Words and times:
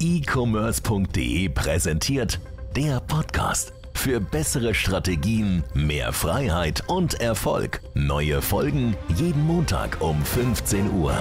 e-commerce.de 0.00 1.50
präsentiert 1.50 2.40
der 2.74 3.00
Podcast. 3.00 3.74
Für 3.92 4.18
bessere 4.18 4.72
Strategien, 4.72 5.62
mehr 5.74 6.14
Freiheit 6.14 6.82
und 6.88 7.20
Erfolg. 7.20 7.82
Neue 7.94 8.40
Folgen 8.40 8.96
jeden 9.14 9.46
Montag 9.46 10.00
um 10.00 10.16
15 10.22 10.90
Uhr. 10.92 11.12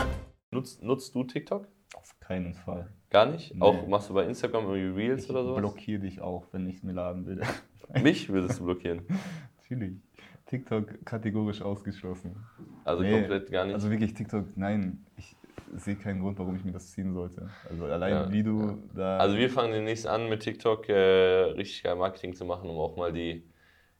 Nutzt, 0.52 0.82
nutzt 0.82 1.14
du 1.14 1.26
TikTok? 1.26 1.68
Auf 1.94 2.18
keinen 2.22 2.54
Fall. 2.54 2.90
Gar 3.10 3.26
nicht? 3.26 3.54
Nee. 3.54 3.62
Auch 3.62 3.86
machst 3.86 4.10
du 4.10 4.14
bei 4.14 4.24
Instagram 4.26 4.74
irgendwie 4.74 5.02
Reels 5.02 5.26
Ich 5.26 5.30
oder 5.30 5.44
so? 5.44 5.56
blockiere 5.56 6.00
dich 6.00 6.22
auch, 6.22 6.48
wenn 6.54 6.66
ich 6.70 6.78
es 6.78 6.84
mir 6.84 6.94
laden 6.94 7.26
will. 7.26 7.42
Mich 8.02 8.30
würdest 8.30 8.62
du 8.62 8.66
blockieren. 8.66 9.02
Natürlich. 9.58 9.98
TikTok 10.46 11.06
kategorisch 11.06 11.62
ausgeschlossen. 11.62 12.38
Also 12.86 13.04
Nee, 13.04 13.12
komplett 13.12 13.52
gar 13.52 13.66
nicht. 13.66 13.74
Also 13.76 13.90
wirklich 13.92 14.14
TikTok, 14.14 14.56
nein. 14.56 15.06
Ich 15.18 15.36
sehe 15.76 15.96
keinen 15.96 16.22
Grund, 16.22 16.40
warum 16.40 16.56
ich 16.56 16.64
mir 16.64 16.72
das 16.72 16.92
ziehen 16.92 17.14
sollte. 17.14 17.50
Also 17.70 17.86
allein 17.86 18.12
Ja, 18.12 18.32
wie 18.32 18.44
du 18.44 18.84
da. 18.94 19.18
Also 19.18 19.38
wir 19.38 19.50
fangen 19.50 19.74
demnächst 19.74 20.08
an 20.08 20.30
mit 20.30 20.42
TikTok 20.42 20.90
äh, 20.90 20.94
richtig 20.94 21.84
geil 21.84 21.96
Marketing 21.96 22.36
zu 22.36 22.46
machen, 22.46 22.70
um 22.70 22.78
auch 22.78 22.96
mal 22.98 23.14
die 23.14 23.44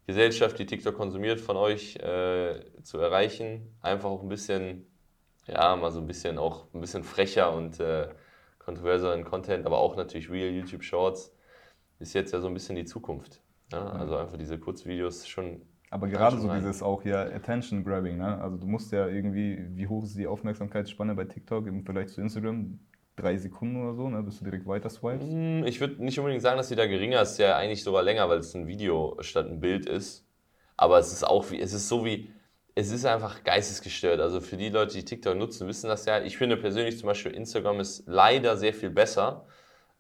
Gesellschaft, 0.08 0.58
die 0.58 0.66
TikTok 0.66 0.96
konsumiert, 0.96 1.40
von 1.40 1.56
euch 1.56 1.96
äh, 1.98 2.62
zu 2.82 2.98
erreichen. 2.98 3.78
Einfach 3.82 4.10
auch 4.10 4.24
ein 4.24 4.30
bisschen, 4.30 4.88
ja, 5.48 5.76
mal 5.76 5.92
so 5.92 6.00
ein 6.00 6.08
bisschen 6.08 6.38
auch 6.38 6.74
ein 6.74 6.82
bisschen 6.82 7.04
frecher 7.04 7.54
und 7.54 7.80
äh, 7.80 8.10
kontroverseren 8.58 9.24
Content, 9.24 9.66
aber 9.66 9.80
auch 9.80 9.96
natürlich 9.96 10.30
Real 10.30 10.52
YouTube 10.52 10.84
Shorts 10.84 11.36
ist 12.00 12.14
jetzt 12.14 12.34
ja 12.34 12.40
so 12.40 12.48
ein 12.48 12.54
bisschen 12.54 12.76
die 12.76 12.86
Zukunft. 12.86 13.42
Ja? 13.72 13.88
Also 13.92 14.16
einfach 14.16 14.38
diese 14.38 14.58
Kurzvideos 14.58 15.28
schon. 15.28 15.62
Aber 15.90 16.08
gerade 16.08 16.38
so 16.40 16.48
rein. 16.48 16.60
dieses 16.60 16.82
auch 16.84 17.04
ja 17.04 17.22
Attention 17.24 17.84
Grabbing, 17.84 18.18
ne? 18.18 18.40
Also 18.42 18.58
du 18.58 18.68
musst 18.68 18.92
ja 18.92 19.08
irgendwie, 19.08 19.60
wie 19.76 19.88
hoch 19.88 20.04
ist 20.04 20.18
die 20.18 20.28
Aufmerksamkeitsspanne 20.28 21.16
bei 21.16 21.26
TikTok 21.26 21.68
im 21.68 21.84
Vergleich 21.84 22.10
zu 22.10 22.22
Instagram? 22.22 22.80
Drei 23.16 23.36
Sekunden 23.38 23.76
oder 23.84 23.96
so, 23.96 24.10
ne? 24.10 24.22
Bis 24.24 24.40
du 24.40 24.46
direkt 24.46 24.66
weiter 24.66 24.90
swipest. 24.90 25.30
Hm, 25.32 25.66
Ich 25.66 25.80
würde 25.82 26.04
nicht 26.04 26.18
unbedingt 26.20 26.42
sagen, 26.42 26.58
dass 26.58 26.70
die 26.70 26.76
da 26.76 26.86
geringer 26.88 27.22
ist, 27.22 27.38
ja 27.38 27.58
eigentlich 27.58 27.84
sogar 27.84 28.04
länger, 28.04 28.30
weil 28.30 28.40
es 28.40 28.54
ein 28.56 28.68
Video 28.68 29.18
statt 29.22 29.48
ein 29.48 29.60
Bild 29.60 29.86
ist. 29.88 30.26
Aber 30.78 31.00
es 31.00 31.12
ist 31.12 31.24
auch 31.26 31.52
wie, 31.52 31.60
es 31.60 31.74
ist 31.74 31.90
so 31.90 32.06
wie, 32.06 32.32
es 32.76 32.92
ist 32.92 33.06
einfach 33.06 33.44
geistesgestört. 33.44 34.22
Also 34.22 34.40
für 34.40 34.56
die 34.56 34.70
Leute, 34.70 34.94
die 34.96 35.04
TikTok 35.04 35.36
nutzen, 35.36 35.68
wissen 35.68 35.88
das 35.88 36.06
ja. 36.06 36.22
Ich 36.22 36.38
finde 36.38 36.56
persönlich 36.56 36.98
zum 36.98 37.08
Beispiel 37.08 37.34
Instagram 37.34 37.80
ist 37.82 38.04
leider 38.08 38.56
sehr 38.56 38.74
viel 38.74 38.90
besser. 38.90 39.46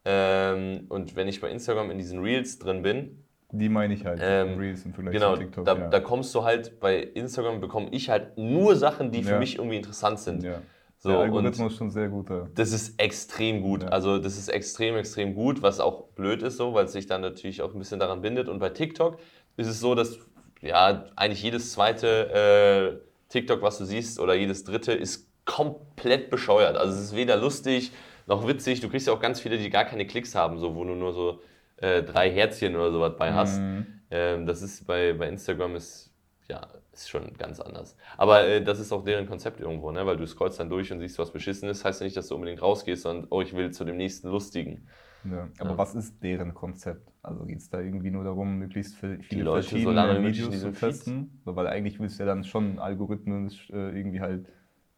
Ähm, 0.05 0.85
und 0.89 1.15
wenn 1.17 1.27
ich 1.27 1.41
bei 1.41 1.49
Instagram 1.51 1.91
in 1.91 1.97
diesen 1.97 2.19
Reels 2.21 2.57
drin 2.59 2.81
bin, 2.83 3.25
Die 3.51 3.67
meine 3.69 3.93
ich 3.95 4.05
halt. 4.05 4.19
Ähm, 4.21 4.57
Reels 4.59 4.85
im 4.85 4.93
Vergleich 4.93 5.13
genau, 5.13 5.35
TikTok. 5.35 5.65
da, 5.65 5.75
ja. 5.75 5.87
da 5.87 5.99
kommst 5.99 6.33
du 6.35 6.43
halt, 6.43 6.79
bei 6.79 6.99
Instagram 6.99 7.59
bekomme 7.59 7.87
ich 7.91 8.09
halt 8.09 8.37
nur 8.37 8.75
Sachen, 8.75 9.11
die 9.11 9.23
für 9.23 9.31
Ja. 9.31 9.39
mich 9.39 9.57
irgendwie 9.57 9.77
interessant 9.77 10.19
sind. 10.19 10.43
ja. 10.43 10.61
So, 11.01 11.09
Der 11.09 11.19
und- 11.19 11.23
Algorithmus 11.27 11.71
ist 11.71 11.77
schon 11.77 11.89
sehr 11.91 12.09
gut 12.09 12.29
da. 12.29 12.47
Das 12.55 12.73
ist 12.73 12.99
extrem 13.01 13.61
gut. 13.61 13.83
Ja. 13.83 13.89
Also 13.89 14.19
das 14.19 14.37
ist 14.37 14.49
extrem, 14.49 14.97
extrem 14.97 15.33
gut, 15.33 15.61
was 15.61 15.79
auch 15.79 16.07
blöd 16.09 16.43
ist 16.43 16.57
so, 16.57 16.73
weil 16.73 16.85
es 16.85 16.91
sich 16.91 17.07
dann 17.07 17.21
natürlich 17.21 17.61
auch 17.61 17.73
ein 17.73 17.79
bisschen 17.79 17.99
daran 18.01 18.21
bindet. 18.21 18.49
Und 18.49 18.59
bei 18.59 18.69
TikTok 18.69 19.17
ist 19.55 19.67
es 19.67 19.79
so, 19.79 19.95
dass 19.95 20.19
ja 20.61 21.05
eigentlich 21.15 21.41
jedes 21.41 21.71
zweite 21.71 22.99
äh, 22.99 23.09
TikTok, 23.29 23.61
was 23.61 23.77
du 23.77 23.85
siehst, 23.85 24.19
oder 24.19 24.33
jedes 24.35 24.65
dritte, 24.65 24.91
ist 24.91 25.29
komplett 25.45 26.29
bescheuert. 26.29 26.75
Also 26.77 26.93
es 26.93 27.01
ist 27.01 27.15
weder 27.15 27.37
lustig 27.37 27.93
noch 28.27 28.45
witzig. 28.45 28.81
Du 28.81 28.89
kriegst 28.89 29.07
ja 29.07 29.13
auch 29.13 29.21
ganz 29.21 29.39
viele, 29.39 29.57
die 29.57 29.69
gar 29.69 29.85
keine 29.85 30.05
Klicks 30.05 30.35
haben, 30.35 30.59
so 30.59 30.75
wo 30.75 30.83
du 30.83 30.95
nur 30.95 31.13
so 31.13 31.39
äh, 31.81 32.03
drei 32.03 32.31
Herzchen 32.31 32.75
oder 32.75 32.91
sowas 32.91 33.13
bei 33.17 33.33
hast. 33.33 33.59
Mhm. 33.59 33.85
Ähm, 34.11 34.45
das 34.45 34.61
ist 34.61 34.85
bei, 34.87 35.13
bei 35.13 35.27
Instagram 35.27 35.75
ist 35.75 36.13
ja 36.47 36.67
ist 36.91 37.09
schon 37.09 37.31
ganz 37.37 37.59
anders. 37.59 37.95
Aber 38.17 38.45
äh, 38.47 38.63
das 38.63 38.79
ist 38.79 38.91
auch 38.91 39.03
deren 39.05 39.27
Konzept 39.27 39.59
irgendwo, 39.61 39.91
ne? 39.91 40.05
weil 40.05 40.17
du 40.17 40.25
scrollst 40.25 40.59
dann 40.59 40.69
durch 40.69 40.91
und 40.91 40.99
siehst 40.99 41.19
was 41.19 41.31
Beschissenes. 41.31 41.85
Heißt 41.85 42.01
ja 42.01 42.05
nicht, 42.05 42.17
dass 42.17 42.27
du 42.27 42.35
unbedingt 42.35 42.61
rausgehst, 42.61 43.03
sondern 43.03 43.27
oh, 43.29 43.41
ich 43.41 43.55
will 43.55 43.71
zu 43.71 43.85
dem 43.85 43.97
nächsten 43.97 44.29
Lustigen. 44.29 44.87
Ja. 45.23 45.47
Aber 45.59 45.71
Ja. 45.71 45.77
was 45.77 45.95
ist 45.95 46.23
deren 46.23 46.53
Konzept? 46.53 47.07
Also 47.21 47.45
geht 47.45 47.59
es 47.59 47.69
da 47.69 47.79
irgendwie 47.79 48.09
nur 48.09 48.23
darum, 48.23 48.57
möglichst 48.57 48.95
viel- 48.95 49.21
viele 49.21 49.43
Leute 49.43 49.63
so 49.63 49.69
verschiedene 49.69 49.95
lange 49.95 50.13
wie 50.17 50.23
möglich 50.23 50.39
in 50.39 50.51
Videos 50.53 50.61
zu 50.61 50.71
testen? 50.71 51.41
So, 51.45 51.55
weil 51.55 51.67
eigentlich 51.67 51.99
willst 51.99 52.17
du 52.19 52.23
ja 52.23 52.27
dann 52.27 52.43
schon 52.43 52.79
algorithmisch 52.79 53.69
äh, 53.69 53.97
irgendwie 53.97 54.21
halt 54.21 54.47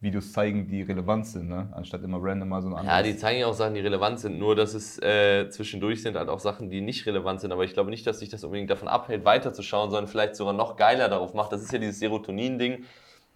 Videos 0.02 0.32
zeigen, 0.32 0.66
die 0.66 0.82
relevant 0.82 1.26
sind, 1.26 1.48
ne? 1.48 1.68
anstatt 1.72 2.02
immer 2.02 2.18
random 2.20 2.48
mal 2.48 2.60
so 2.60 2.68
ein 2.68 2.72
Ja, 2.72 2.78
anderes. 2.96 3.04
die 3.04 3.16
zeigen 3.16 3.40
ja 3.40 3.46
auch 3.46 3.54
Sachen, 3.54 3.74
die 3.74 3.80
relevant 3.80 4.18
sind, 4.18 4.38
nur 4.38 4.56
dass 4.56 4.74
es 4.74 5.00
äh, 5.00 5.48
zwischendurch 5.48 6.02
sind 6.02 6.16
halt 6.16 6.28
auch 6.28 6.40
Sachen, 6.40 6.70
die 6.70 6.80
nicht 6.80 7.06
relevant 7.06 7.40
sind. 7.40 7.52
Aber 7.52 7.64
ich 7.64 7.72
glaube 7.72 7.90
nicht, 7.90 8.06
dass 8.06 8.18
sich 8.18 8.28
das 8.28 8.42
unbedingt 8.42 8.68
davon 8.68 8.88
abhält, 8.88 9.24
weiterzuschauen, 9.24 9.90
sondern 9.90 10.08
vielleicht 10.08 10.34
sogar 10.34 10.52
noch 10.54 10.76
geiler 10.76 11.08
darauf 11.08 11.34
macht. 11.34 11.52
Das 11.52 11.62
ist 11.62 11.72
ja 11.72 11.78
dieses 11.78 12.00
Serotonin-Ding. 12.00 12.84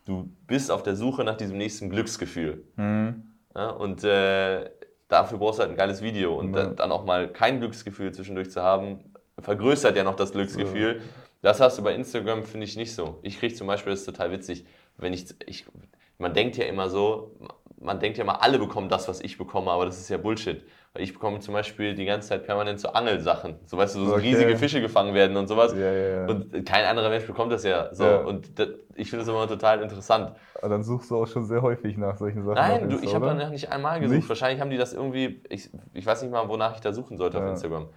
Du 0.07 0.29
bist 0.47 0.71
auf 0.73 0.83
der 0.83 0.97
Suche 0.97 1.23
nach 1.25 1.37
diesem 1.37 1.57
nächsten 1.57 1.89
Glücksgefühl. 1.89 2.65
Mhm. 2.77 3.23
Ja, 3.55 3.71
und 3.71 4.03
äh, 4.05 4.69
dafür 5.09 5.39
brauchst 5.39 5.59
du 5.59 5.63
halt 5.63 5.71
ein 5.73 5.77
geiles 5.77 6.03
Video. 6.03 6.37
Und 6.39 6.55
Ja. 6.55 6.67
dann, 6.67 6.91
auch 6.91 7.05
mal 7.05 7.29
kein 7.29 7.61
Glücksgefühl 7.61 8.13
zwischendurch 8.13 8.51
zu 8.51 8.61
haben, 8.63 8.99
vergrößert 9.39 9.97
ja 9.97 10.03
noch 10.05 10.17
das 10.17 10.33
Glücksgefühl. 10.33 11.01
Das 11.43 11.61
hast 11.61 11.79
du 11.79 11.83
bei 11.85 11.95
Instagram, 11.95 12.43
finde 12.43 12.65
ich, 12.67 12.77
nicht 12.77 12.93
so. 12.95 13.19
Ich 13.23 13.39
kriege 13.39 13.55
zum 13.55 13.69
Beispiel, 13.69 13.93
das 13.93 14.01
ist 14.01 14.07
total 14.07 14.33
witzig, 14.33 14.65
wenn 14.99 15.13
ich, 15.13 15.27
ich, 15.47 15.65
man 16.19 16.33
denkt 16.35 16.57
ja 16.57 16.65
immer 16.65 16.89
so, 16.89 17.37
man 17.79 18.01
denkt 18.01 18.19
ja 18.19 18.25
immer, 18.25 18.43
alle 18.43 18.59
bekommen 18.59 18.89
das, 18.89 19.09
was 19.09 19.21
ich 19.21 19.37
bekomme, 19.39 19.71
aber 19.71 19.85
das 19.85 19.99
ist 19.99 20.09
ja 20.09 20.17
Bullshit. 20.17 20.65
Weil 20.93 21.03
ich 21.03 21.13
bekomme 21.13 21.41
zum 21.41 21.53
Beispiel 21.53 21.95
die 21.95 22.07
ganze 22.07 22.29
Zeit 22.31 22.45
permanent 22.47 22.81
so 22.81 22.89
Angelsachen. 22.89 23.57
So 23.67 23.77
weißt 23.77 23.97
du, 23.97 24.07
so 24.07 24.15
Okay. 24.15 24.23
riesige 24.29 24.57
Fische 24.57 24.81
gefangen 24.81 25.13
werden 25.13 25.37
und 25.37 25.47
sowas. 25.47 25.75
Ja, 25.75 25.93
ja, 25.93 26.09
ja. 26.21 26.27
Und 26.27 26.65
kein 26.65 26.87
anderer 26.87 27.11
Mensch 27.11 27.27
bekommt 27.27 27.53
das 27.53 27.65
ja 27.65 27.93
so. 27.93 28.07
Und 28.07 28.59
das, 28.59 28.69
ich 28.95 29.11
finde 29.11 29.27
das 29.27 29.33
immer 29.33 29.47
total 29.47 29.83
interessant. 29.83 30.33
Aber 30.55 30.71
dann 30.71 30.83
suchst 30.83 31.11
du 31.11 31.17
auch 31.17 31.27
schon 31.27 31.45
sehr 31.45 31.61
häufig 31.61 31.99
nach 31.99 32.17
solchen 32.17 32.45
Sachen. 32.45 32.55
Nein, 32.55 32.89
du, 32.89 32.99
ich 33.03 33.15
habe 33.15 33.27
danach 33.27 33.51
nicht 33.51 33.71
einmal 33.71 34.01
gesucht. 34.01 34.17
Nicht? 34.17 34.29
Wahrscheinlich 34.31 34.61
haben 34.63 34.71
die 34.71 34.79
das 34.79 34.95
irgendwie, 34.95 35.43
ich, 35.51 35.69
ich 35.93 36.07
weiß 36.07 36.23
nicht 36.23 36.33
mal, 36.33 36.49
wonach 36.49 36.77
ich 36.77 36.81
da 36.81 36.95
suchen 36.95 37.19
sollte 37.19 37.39
auf. 37.39 37.51
Instagram. 37.51 37.89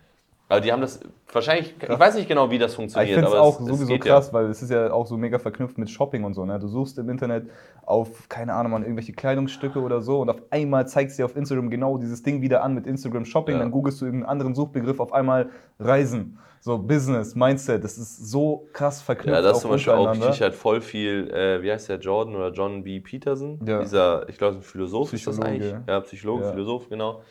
Aber 0.49 0.61
die 0.61 0.71
haben 0.71 0.81
das 0.81 0.99
wahrscheinlich, 1.31 1.75
ich 1.79 1.87
weiß 1.99 2.15
nicht 2.15 2.27
genau, 2.27 2.49
wie 2.49 2.57
das 2.57 2.71
Aber 2.71 2.77
funktioniert. 2.77 3.09
ich 3.09 3.15
finde 3.15 3.29
es 3.29 3.35
auch 3.35 3.59
es, 3.59 3.65
sowieso 3.67 3.85
geht 3.85 4.01
krass, 4.03 4.33
weil 4.33 4.45
es 4.47 4.61
ist 4.63 4.71
ja 4.71 4.91
auch 4.91 5.05
so 5.05 5.15
mega 5.15 5.37
verknüpft 5.37 5.77
mit 5.77 5.89
Shopping 5.91 6.23
und 6.23 6.33
so. 6.33 6.43
Ne? 6.43 6.57
Du 6.59 6.67
suchst 6.67 6.97
im 6.97 7.07
Internet 7.07 7.47
auf, 7.85 8.27
keine 8.29 8.53
Ahnung, 8.55 8.73
an 8.75 8.81
irgendwelche 8.81 9.13
Kleidungsstücke 9.13 9.79
oder 9.79 10.01
so 10.01 10.19
und 10.21 10.29
auf 10.29 10.41
einmal 10.49 10.87
zeigst 10.87 11.17
du 11.17 11.21
dir 11.21 11.25
auf 11.25 11.35
Instagram 11.35 11.69
genau 11.69 11.97
dieses 11.99 12.23
Ding 12.23 12.41
wieder 12.41 12.63
an 12.63 12.73
mit 12.73 12.87
Instagram 12.87 13.25
Shopping, 13.25 13.55
Ja. 13.55 13.59
dann 13.59 13.69
googelst 13.71 14.01
du 14.01 14.05
irgendeinen 14.05 14.29
anderen 14.31 14.55
Suchbegriff, 14.55 14.99
auf 14.99 15.13
einmal 15.13 15.49
Reisen, 15.79 16.39
so 16.61 16.77
Business, 16.79 17.35
Mindset, 17.35 17.83
das 17.83 17.97
ist 17.99 18.29
so 18.29 18.67
krass 18.73 19.01
verknüpft. 19.03 19.35
Ja, 19.35 19.41
das 19.43 19.57
ist 19.57 19.61
zum 19.61 19.69
Beispiel 19.71 19.93
auch, 19.93 20.13
ich 20.13 20.19
kriege 20.19 20.39
halt 20.45 20.55
voll 20.55 20.81
viel, 20.81 21.29
äh, 21.31 21.61
wie 21.61 21.71
heißt 21.71 21.89
der, 21.89 21.99
Jordan 21.99 22.35
oder 22.35 22.51
John 22.51 22.83
B. 22.83 22.99
Peterson? 22.99 23.59
Ja. 23.65 23.79
Dieser, 23.81 24.27
ich 24.27 24.37
glaube, 24.39 24.57
ein 24.57 24.61
Philosoph 24.63 25.13
ist 25.13 25.25
das 25.27 25.35
Psychologe. 25.39 25.63
eigentlich. 25.65 25.87
Ja, 25.87 25.99
Psychologe, 26.01 26.43
Ja. 26.45 26.51
Philosoph, 26.51 26.89
genau. 26.89 27.21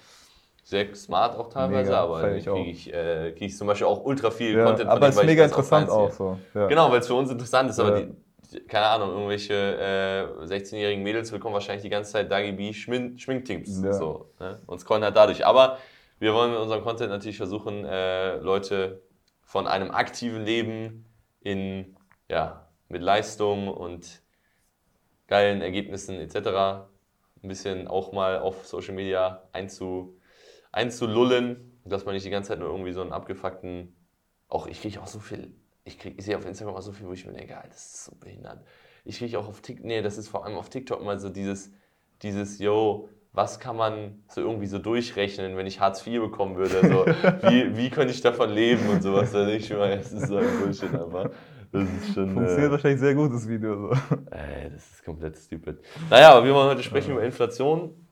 Sehr 0.68 0.94
smart 0.94 1.34
auch 1.38 1.48
teilweise, 1.48 1.88
Mega, 1.92 2.02
aber 2.02 2.16
auch. 2.16 2.20
kriege 2.20 2.70
ich, 2.70 2.92
äh, 2.92 3.32
krieg 3.32 3.48
ich 3.48 3.56
zum 3.56 3.66
Beispiel 3.66 3.86
auch 3.86 4.04
ultra 4.04 4.30
viel 4.30 4.54
ja, 4.54 4.66
Content 4.66 4.90
aber 4.90 5.08
es 5.08 5.16
ist 5.16 5.24
mega 5.24 5.44
interessant 5.44 5.88
auch 5.88 6.10
reinziehe. 6.10 6.16
so. 6.52 6.58
Ja. 6.58 6.66
Genau, 6.66 6.90
weil 6.92 7.00
es 7.00 7.06
für 7.06 7.14
uns 7.14 7.30
interessant 7.30 7.70
ist, 7.70 7.80
aber 7.80 8.02
die, 8.02 8.60
keine 8.66 8.84
Ahnung, 8.84 9.12
irgendwelche 9.12 9.54
äh, 9.54 10.44
16-jährigen 10.44 11.02
Mädels 11.02 11.30
bekommen 11.30 11.54
wahrscheinlich 11.54 11.84
die 11.84 11.88
ganze 11.88 12.12
Zeit 12.12 12.30
Dagi 12.30 12.52
B 12.52 12.74
Schmin 12.74 13.18
Schminktipps 13.18 13.82
Ja. 13.82 13.94
so, 13.94 14.28
ne? 14.40 14.60
und 14.66 14.78
scrollen 14.78 15.02
halt 15.04 15.16
dadurch. 15.16 15.46
Aber 15.46 15.78
wir 16.18 16.34
wollen 16.34 16.50
mit 16.50 16.60
unserem 16.60 16.84
Content 16.84 17.08
natürlich 17.08 17.38
versuchen, 17.38 17.86
äh, 17.86 18.36
Leute 18.36 19.00
von 19.44 19.66
einem 19.66 19.90
aktiven 19.90 20.44
Leben 20.44 21.06
in, 21.40 21.96
ja, 22.28 22.68
mit 22.90 23.00
Leistung 23.00 23.68
und 23.68 24.20
geilen 25.28 25.62
Ergebnissen 25.62 26.20
etc. 26.20 26.36
ein 27.42 27.48
bisschen 27.48 27.88
auch 27.88 28.12
mal 28.12 28.38
auf 28.40 28.66
Social 28.66 28.92
Media 28.92 29.44
einzu, 29.52 30.17
einzulullen, 30.72 31.80
dass 31.84 32.04
man 32.04 32.14
nicht 32.14 32.26
die 32.26 32.30
ganze 32.30 32.48
Zeit 32.48 32.58
nur 32.58 32.68
irgendwie 32.68 32.92
so 32.92 33.00
einen 33.00 33.12
abgefuckten, 33.12 33.96
auch 34.48 34.66
ich 34.66 34.80
kriege 34.80 35.00
auch 35.00 35.06
so 35.06 35.20
viel, 35.20 35.54
ich, 35.84 35.98
krieg, 35.98 36.14
ich 36.18 36.24
sehe 36.24 36.36
auf 36.36 36.46
Instagram 36.46 36.74
auch 36.74 36.82
so 36.82 36.92
viel, 36.92 37.06
wo 37.06 37.12
ich 37.12 37.26
mir 37.26 37.32
denke, 37.32 37.56
Alter, 37.56 37.68
das 37.68 37.94
ist 37.94 38.04
so 38.04 38.14
behindert. 38.16 38.64
Ich 39.04 39.18
kriege 39.18 39.38
auch 39.38 39.48
auf 39.48 39.60
TikTok, 39.60 39.86
nee, 39.86 40.02
das 40.02 40.18
ist 40.18 40.28
vor 40.28 40.44
allem 40.44 40.56
auf 40.56 40.68
TikTok 40.68 41.02
mal 41.02 41.18
so 41.18 41.28
dieses, 41.30 41.72
dieses, 42.22 42.58
yo, 42.58 43.08
was 43.32 43.60
kann 43.60 43.76
man 43.76 44.22
so 44.28 44.40
irgendwie 44.40 44.66
so 44.66 44.78
durchrechnen, 44.78 45.56
wenn 45.56 45.66
ich 45.66 45.80
Hartz 45.80 46.06
IV 46.06 46.20
bekommen 46.20 46.56
würde? 46.56 46.80
So, 46.88 47.06
wie, 47.48 47.76
wie 47.76 47.90
könnte 47.90 48.12
ich 48.12 48.20
davon 48.20 48.50
leben 48.50 48.88
und 48.88 49.02
sowas? 49.02 49.32
Da 49.32 49.44
denke 49.44 49.62
ich 49.62 49.70
mir, 49.70 49.96
das 49.96 50.12
ist 50.12 50.28
so 50.28 50.36
ein 50.38 50.60
Bullshit 50.60 50.92
einfach. 50.94 51.30
Das 51.70 51.82
ist 51.82 52.14
schon. 52.14 52.32
Funktioniert 52.32 52.68
Äh, 52.68 52.70
wahrscheinlich 52.70 53.00
sehr 53.00 53.14
gut, 53.14 53.32
das 53.32 53.46
Video. 53.46 53.76
So. 53.76 54.16
ey, 54.30 54.70
das 54.70 54.90
ist 54.90 55.04
komplett 55.04 55.36
stupid. 55.36 55.78
Naja, 56.08 56.32
aber 56.32 56.46
wir 56.46 56.54
wollen 56.54 56.70
heute 56.70 56.82
sprechen 56.82 57.12
über 57.12 57.22
Inflation. 57.22 58.07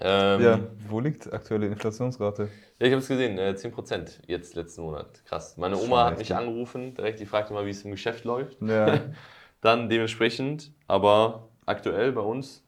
Ähm, 0.00 0.42
Ja, 0.42 0.60
wo 0.88 1.00
liegt 1.00 1.32
aktuelle 1.32 1.66
Inflationsrate? 1.66 2.48
Ja, 2.78 2.86
ich 2.86 2.92
habe 2.92 3.02
es 3.02 3.08
gesehen, 3.08 3.38
äh, 3.38 3.54
10% 3.54 4.20
jetzt 4.26 4.54
letzten 4.54 4.82
Monat. 4.82 5.24
Krass. 5.26 5.56
Meine 5.56 5.76
Oma 5.76 6.06
hat 6.06 6.18
mich 6.18 6.34
angerufen, 6.34 6.94
direkt, 6.94 7.20
die 7.20 7.26
fragte 7.26 7.52
mal, 7.52 7.66
wie 7.66 7.70
es 7.70 7.84
im 7.84 7.90
Geschäft 7.90 8.24
läuft. 8.24 8.60
Ja. 8.62 9.00
Dann 9.60 9.90
dementsprechend, 9.90 10.72
aber 10.86 11.48
aktuell 11.66 12.12
bei 12.12 12.22
uns, 12.22 12.64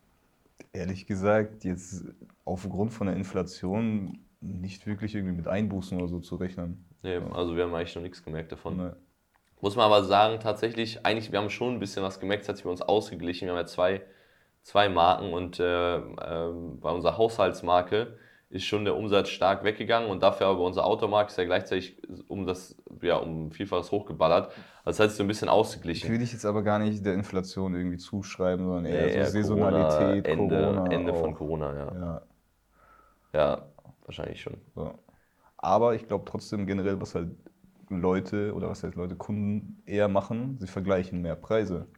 Ehrlich 0.75 1.07
gesagt, 1.07 1.65
jetzt 1.65 2.05
aufgrund 2.47 2.93
von 2.95 3.07
der 3.07 3.17
Inflation 3.17 4.21
nicht 4.41 4.87
wirklich 4.87 5.15
irgendwie 5.15 5.35
mit 5.35 5.47
Einbußen 5.47 5.99
oder 5.99 6.09
so 6.09 6.21
zu 6.21 6.37
rechnen. 6.37 6.85
nee, 7.03 7.17
also 7.33 7.57
wir 7.57 7.65
haben 7.65 7.75
eigentlich 7.75 7.95
noch 7.95 8.03
nichts 8.03 8.23
gemerkt 8.25 8.53
davon. 8.53 8.77
Ne. 8.79 8.97
Muss 9.61 9.77
man 9.77 9.85
aber 9.87 10.03
sagen, 10.05 10.41
tatsächlich, 10.41 11.05
eigentlich, 11.05 11.31
wir 11.31 11.39
haben 11.41 11.51
schon 11.51 11.75
ein 11.75 11.79
bisschen 11.79 12.03
was 12.03 12.21
gemerkt, 12.21 12.43
es 12.45 12.49
hat 12.49 12.57
sich 12.57 12.65
bei 12.65 12.71
uns 12.71 12.81
ausgeglichen. 12.83 13.47
Wir 13.47 13.53
haben 13.53 13.59
ja 13.61 13.67
zwei, 13.67 14.03
zwei 14.63 14.89
Marken 14.89 15.33
und 15.33 15.61
äh, 15.61 15.97
ähm, 15.97 16.81
bei 16.81 16.91
unserer 16.91 17.17
Haushaltsmarke 17.19 18.19
ist 18.51 18.65
schon 18.65 18.85
der 18.85 18.97
Umsatz 18.97 19.31
stark 19.31 19.65
weggegangen 19.65 20.11
und 20.11 20.23
dafür 20.23 20.47
aber 20.49 20.61
unser 20.65 20.85
Automarkt 20.85 21.31
ist 21.31 21.39
ja 21.39 21.45
gleichzeitig 21.45 21.97
um 22.29 22.47
das, 22.47 22.77
ja, 23.01 23.17
um 23.17 23.51
Vielfaches 23.53 23.91
hochgeballert. 23.91 24.53
Das 24.85 24.99
sich 24.99 25.13
so 25.13 25.25
ein 25.25 25.29
bisschen 25.29 25.49
Ich 25.49 25.55
ausgeglichen. 25.55 26.09
will 26.09 26.19
dich 26.19 26.33
jetzt 26.33 26.45
aber 26.45 26.63
gar 26.63 26.79
nicht 26.79 27.05
der 27.07 27.15
Inflation 27.15 27.75
irgendwie 27.75 27.99
zuschreiben, 27.99 28.65
sondern 28.67 28.87
eher 28.87 29.11
Eher 29.11 29.33
so 29.33 29.33
Saisonalität, 29.33 30.27
Corona, 30.27 30.29
Ende, 30.29 30.57
Corona. 30.57 30.91
Ende 30.91 31.15
von. 31.15 31.35
Corona, 31.35 31.75
ja. 31.77 31.93
Ja, 31.93 32.23
Ja, 33.33 33.67
wahrscheinlich 34.05 34.41
schon. 34.41 34.61
so. 34.75 34.99
Aber 35.59 35.95
ich 35.95 36.09
glaube 36.09 36.25
trotzdem 36.27 36.67
generell, 36.67 37.01
was 37.01 37.15
halt 37.15 37.31
Leute 37.91 38.55
oder 38.55 38.69
was 38.71 38.83
heißt 38.85 38.97
Leute, 38.97 39.17
Kunden 39.17 39.83
eher 39.87 40.09
machen, 40.09 40.59
sie 40.61 40.67
vergleichen 40.69 41.23
mehr 41.23 41.37
Preise. 41.37 41.89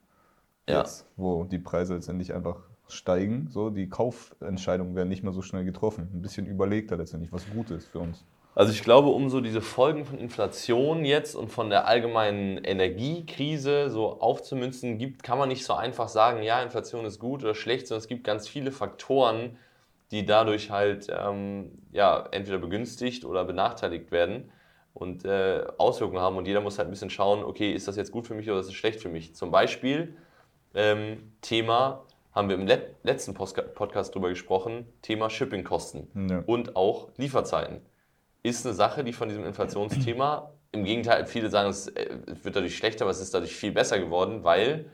Ja. 0.69 0.81
Jetzt, 0.81 1.07
wo 1.17 1.45
die 1.45 1.59
Preise 1.59 1.95
letztendlich 1.95 2.35
einfach 2.35 2.57
steigen, 2.89 3.49
so 3.51 3.71
die 3.71 3.89
Kaufentscheidungen 3.89 4.95
werden 4.95 5.09
nicht 5.09 5.23
mehr 5.23 5.33
so 5.33 5.43
schnell 5.43 5.65
getroffen. 5.65 6.09
Ein 6.13 6.23
bisschen 6.23 6.47
überlegter 6.47 6.97
letztendlich, 6.97 7.33
was 7.33 7.49
gut 7.51 7.71
ist 7.71 7.89
für 7.89 7.99
uns. 7.99 8.25
Also 8.57 8.73
ich 8.73 8.85
glaube, 8.85 9.09
um 9.09 9.31
so 9.31 9.41
diese 9.41 9.61
Folgen 9.61 10.05
von 10.05 10.17
Inflation 10.17 11.05
jetzt 11.05 11.35
und 11.35 11.51
von 11.51 11.71
der 11.71 11.89
allgemeinen 11.89 12.59
Energiekrise 12.59 13.91
so 13.91 14.21
aufzumünzen 14.21 14.97
gibt, 14.97 15.25
kann 15.25 15.39
man 15.39 15.49
nicht 15.49 15.65
so 15.65 15.75
einfach 15.75 16.09
sagen, 16.09 16.43
ja, 16.43 16.63
Inflation 16.63 17.05
ist 17.05 17.19
gut 17.19 17.43
oder 17.43 17.57
schlecht, 17.57 17.89
sondern 17.89 18.01
es 18.01 18.09
gibt 18.09 18.23
ganz 18.23 18.47
viele 18.47 18.71
Faktoren, 18.71 19.59
die 20.13 20.25
dadurch 20.25 20.71
halt 20.71 21.09
ähm, 21.11 21.73
ja, 21.91 22.29
entweder 22.31 22.59
begünstigt 22.59 23.25
oder 23.25 23.45
benachteiligt 23.45 24.13
werden 24.13 24.53
und 24.93 25.25
äh, 25.25 25.65
Auswirkungen 25.79 26.21
haben. 26.21 26.37
Und 26.37 26.47
jeder 26.47 26.61
muss 26.61 26.79
halt 26.79 26.87
ein 26.87 26.93
bisschen 26.93 27.11
schauen, 27.11 27.43
okay, 27.43 27.73
ist 27.73 27.89
das 27.89 27.97
jetzt 27.97 28.13
gut 28.13 28.29
für 28.29 28.35
mich 28.35 28.49
oder 28.49 28.61
ist 28.61 28.69
es 28.69 28.75
schlecht 28.75 29.01
für 29.01 29.09
mich? 29.09 29.35
Zum 29.35 29.51
Beispiel 29.51 30.15
ähm, 30.75 31.33
Thema, 31.41 32.05
haben 32.33 32.49
wir 32.49 32.57
im 32.57 32.67
let 32.67 32.97
letzten 33.05 33.35
Postka 33.35 33.63
Podcast 33.63 34.15
drüber 34.15 34.29
gesprochen, 34.29 34.87
Thema 35.03 35.31
Shippingkosten 35.31 36.29
Ja. 36.29 36.43
und 36.47 36.75
auch 36.77 37.09
Lieferzeiten. 37.17 37.81
Ist 38.43 38.67
eine 38.67 38.75
Sache, 38.75 39.05
die 39.05 39.13
von 39.13 39.29
diesem 39.29 39.45
Inflationsthema, 39.47 40.51
im 40.73 40.85
Gegenteil, 40.85 41.27
viele 41.27 41.49
sagen, 41.51 41.71
es 41.71 41.87
äh, 41.89 42.19
es 42.27 42.45
wird 42.45 42.57
dadurch 42.57 42.77
schlechter, 42.77 43.05
aber 43.05 43.13
es 43.13 43.21
ist 43.21 43.33
dadurch 43.33 43.55
viel 43.55 43.73
besser 43.73 43.99
geworden, 44.01 44.43
weil 44.45 44.91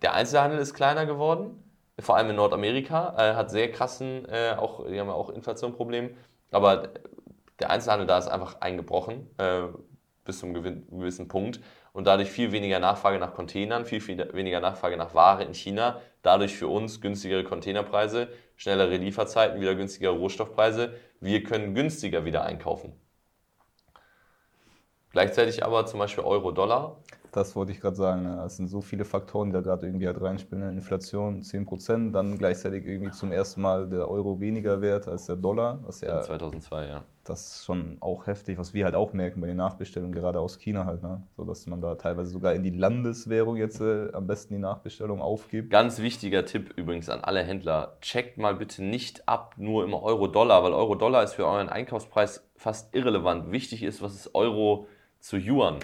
der 0.00 0.14
Einzelhandel 0.14 0.58
ist 0.58 0.74
kleiner 0.74 1.06
geworden, 1.06 1.62
vor 2.00 2.16
allem 2.16 2.30
in 2.30 2.36
Nordamerika, 2.36 3.14
äh, 3.18 3.34
hat 3.34 3.50
sehr 3.50 3.70
krassen, 3.70 4.24
äh, 4.28 4.54
auch, 4.58 4.86
die 4.88 4.98
haben 4.98 5.08
ja 5.08 5.12
auch 5.12 5.28
Inflationprobleme, 5.30 6.10
aber 6.50 6.88
der 7.60 7.70
Einzelhandel 7.70 8.06
da 8.06 8.18
ist 8.18 8.28
einfach 8.28 8.60
eingebrochen 8.60 9.28
äh, 9.38 9.64
bis 10.24 10.38
zum 10.40 10.54
gewin- 10.54 10.86
gewissen 10.90 11.28
Punkt 11.28 11.60
und 11.92 12.06
dadurch 12.06 12.30
viel 12.30 12.52
weniger 12.52 12.78
Nachfrage 12.78 13.18
nach 13.18 13.34
Containern, 13.34 13.84
viel, 13.84 14.00
viel 14.00 14.32
weniger 14.32 14.60
Nachfrage 14.60 14.96
nach 14.96 15.14
Ware 15.14 15.44
in 15.44 15.54
China, 15.54 16.00
dadurch 16.22 16.56
für 16.56 16.68
uns 16.68 17.00
günstigere 17.00 17.44
Containerpreise, 17.44 18.28
schnellere 18.56 18.96
Lieferzeiten, 18.96 19.60
wieder 19.60 19.74
günstigere 19.74 20.12
Rohstoffpreise. 20.12 20.94
Wir 21.20 21.42
können 21.42 21.74
günstiger 21.74 22.24
wieder 22.24 22.44
einkaufen. 22.44 22.92
Gleichzeitig 25.10 25.64
aber 25.64 25.84
zum 25.84 25.98
Beispiel 25.98 26.24
Euro-Dollar. 26.24 26.96
Das 27.32 27.54
wollte 27.56 27.72
ich 27.72 27.80
gerade 27.80 27.96
sagen. 27.96 28.22
ne? 28.22 28.42
Es 28.44 28.56
sind 28.56 28.68
so 28.68 28.80
viele 28.80 29.04
Faktoren, 29.04 29.48
die 29.48 29.54
da 29.54 29.60
gerade 29.60 29.86
irgendwie 29.86 30.06
halt 30.06 30.20
reinspielen. 30.20 30.64
ne? 30.64 30.72
Inflation 30.72 31.42
10%, 31.42 32.12
dann 32.12 32.38
gleichzeitig 32.38 32.86
irgendwie 32.86 33.10
zum 33.10 33.32
ersten 33.32 33.60
Mal 33.60 33.88
der 33.88 34.08
Euro 34.08 34.40
weniger 34.40 34.80
wert 34.80 35.08
als 35.08 35.26
der 35.26 35.36
Dollar. 35.36 35.80
Was 35.84 36.00
ja, 36.00 36.20
2002, 36.22 36.86
ja. 36.86 37.04
Das 37.24 37.54
ist 37.54 37.64
schon 37.64 37.98
auch 38.00 38.26
heftig, 38.26 38.58
was 38.58 38.74
wir 38.74 38.84
halt 38.84 38.94
auch 38.94 39.12
merken 39.12 39.40
bei 39.40 39.46
den 39.46 39.56
Nachbestellungen, 39.56 40.12
gerade 40.12 40.40
aus 40.40 40.58
China 40.58 40.86
halt. 40.86 41.02
Ne? 41.02 41.22
So 41.36 41.44
dass 41.44 41.66
man 41.66 41.80
da 41.80 41.94
teilweise 41.94 42.30
sogar 42.30 42.54
in 42.54 42.64
die 42.64 42.70
Landeswährung 42.70 43.56
jetzt 43.56 43.80
äh, 43.80 44.10
am 44.12 44.26
besten 44.26 44.54
die 44.54 44.60
Nachbestellung 44.60 45.20
aufgibt. 45.20 45.70
Ganz 45.70 46.00
wichtiger 46.00 46.44
Tipp 46.44 46.72
übrigens 46.76 47.08
an 47.08 47.20
alle 47.20 47.44
Händler. 47.44 47.96
Checkt 48.00 48.38
mal 48.38 48.56
bitte 48.56 48.82
nicht 48.82 49.28
ab 49.28 49.54
nur 49.56 49.84
immer 49.84 50.02
Euro-Dollar, 50.02 50.64
weil 50.64 50.72
Euro-Dollar 50.72 51.22
ist 51.22 51.34
für 51.34 51.46
euren 51.46 51.68
Einkaufspreis 51.68 52.48
fast 52.56 52.94
irrelevant. 52.94 53.52
Wichtig 53.52 53.82
ist, 53.82 54.02
was 54.02 54.14
ist 54.14 54.34
Euro 54.34 54.88
zu 55.20 55.36
Yuan. 55.36 55.78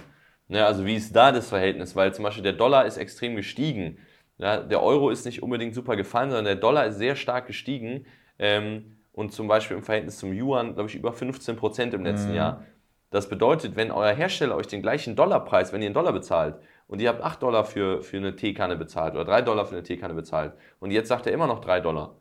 Ne, 0.48 0.64
also 0.64 0.86
wie 0.86 0.94
ist 0.94 1.14
da 1.14 1.30
das 1.30 1.48
Verhältnis? 1.50 1.94
Weil 1.94 2.14
zum 2.14 2.24
Beispiel 2.24 2.42
der 2.42 2.54
Dollar 2.54 2.86
ist 2.86 2.96
extrem 2.96 3.36
gestiegen. 3.36 3.98
Ja, 4.38 4.60
der 4.60 4.82
Euro 4.82 5.10
ist 5.10 5.24
nicht 5.24 5.42
unbedingt 5.42 5.74
super 5.74 5.94
gefallen, 5.94 6.30
sondern 6.30 6.46
der 6.46 6.56
Dollar 6.56 6.86
ist 6.86 6.98
sehr 6.98 7.16
stark 7.16 7.46
gestiegen. 7.46 8.06
Ähm, 8.38 8.98
und 9.18 9.32
zum 9.32 9.48
Beispiel 9.48 9.76
im 9.76 9.82
Verhältnis 9.82 10.18
zum 10.18 10.32
Yuan, 10.32 10.74
glaube 10.74 10.88
ich, 10.88 10.94
über 10.94 11.12
15 11.12 11.56
Prozent 11.56 11.92
im 11.92 12.04
letzten 12.04 12.30
Mhm. 12.30 12.36
Jahr. 12.36 12.62
Das 13.10 13.28
bedeutet, 13.28 13.74
wenn 13.74 13.90
euer 13.90 14.12
Hersteller 14.14 14.54
euch 14.54 14.68
den 14.68 14.80
gleichen 14.80 15.16
Dollarpreis, 15.16 15.72
wenn 15.72 15.82
ihr 15.82 15.86
einen 15.86 15.94
Dollar 15.94 16.12
bezahlt 16.12 16.54
und 16.86 17.00
ihr 17.00 17.08
habt 17.08 17.20
8 17.22 17.42
Dollar 17.42 17.64
für, 17.64 18.00
für 18.02 18.18
eine 18.18 18.36
Teekanne 18.36 18.76
bezahlt 18.76 19.14
oder 19.14 19.24
3 19.24 19.42
Dollar 19.42 19.64
für 19.66 19.74
eine 19.74 19.82
Teekanne 19.82 20.14
bezahlt 20.14 20.52
und 20.78 20.92
jetzt 20.92 21.08
sagt 21.08 21.26
er 21.26 21.32
immer 21.32 21.48
noch 21.48 21.60
3 21.60 21.80
Dollar, 21.80 22.14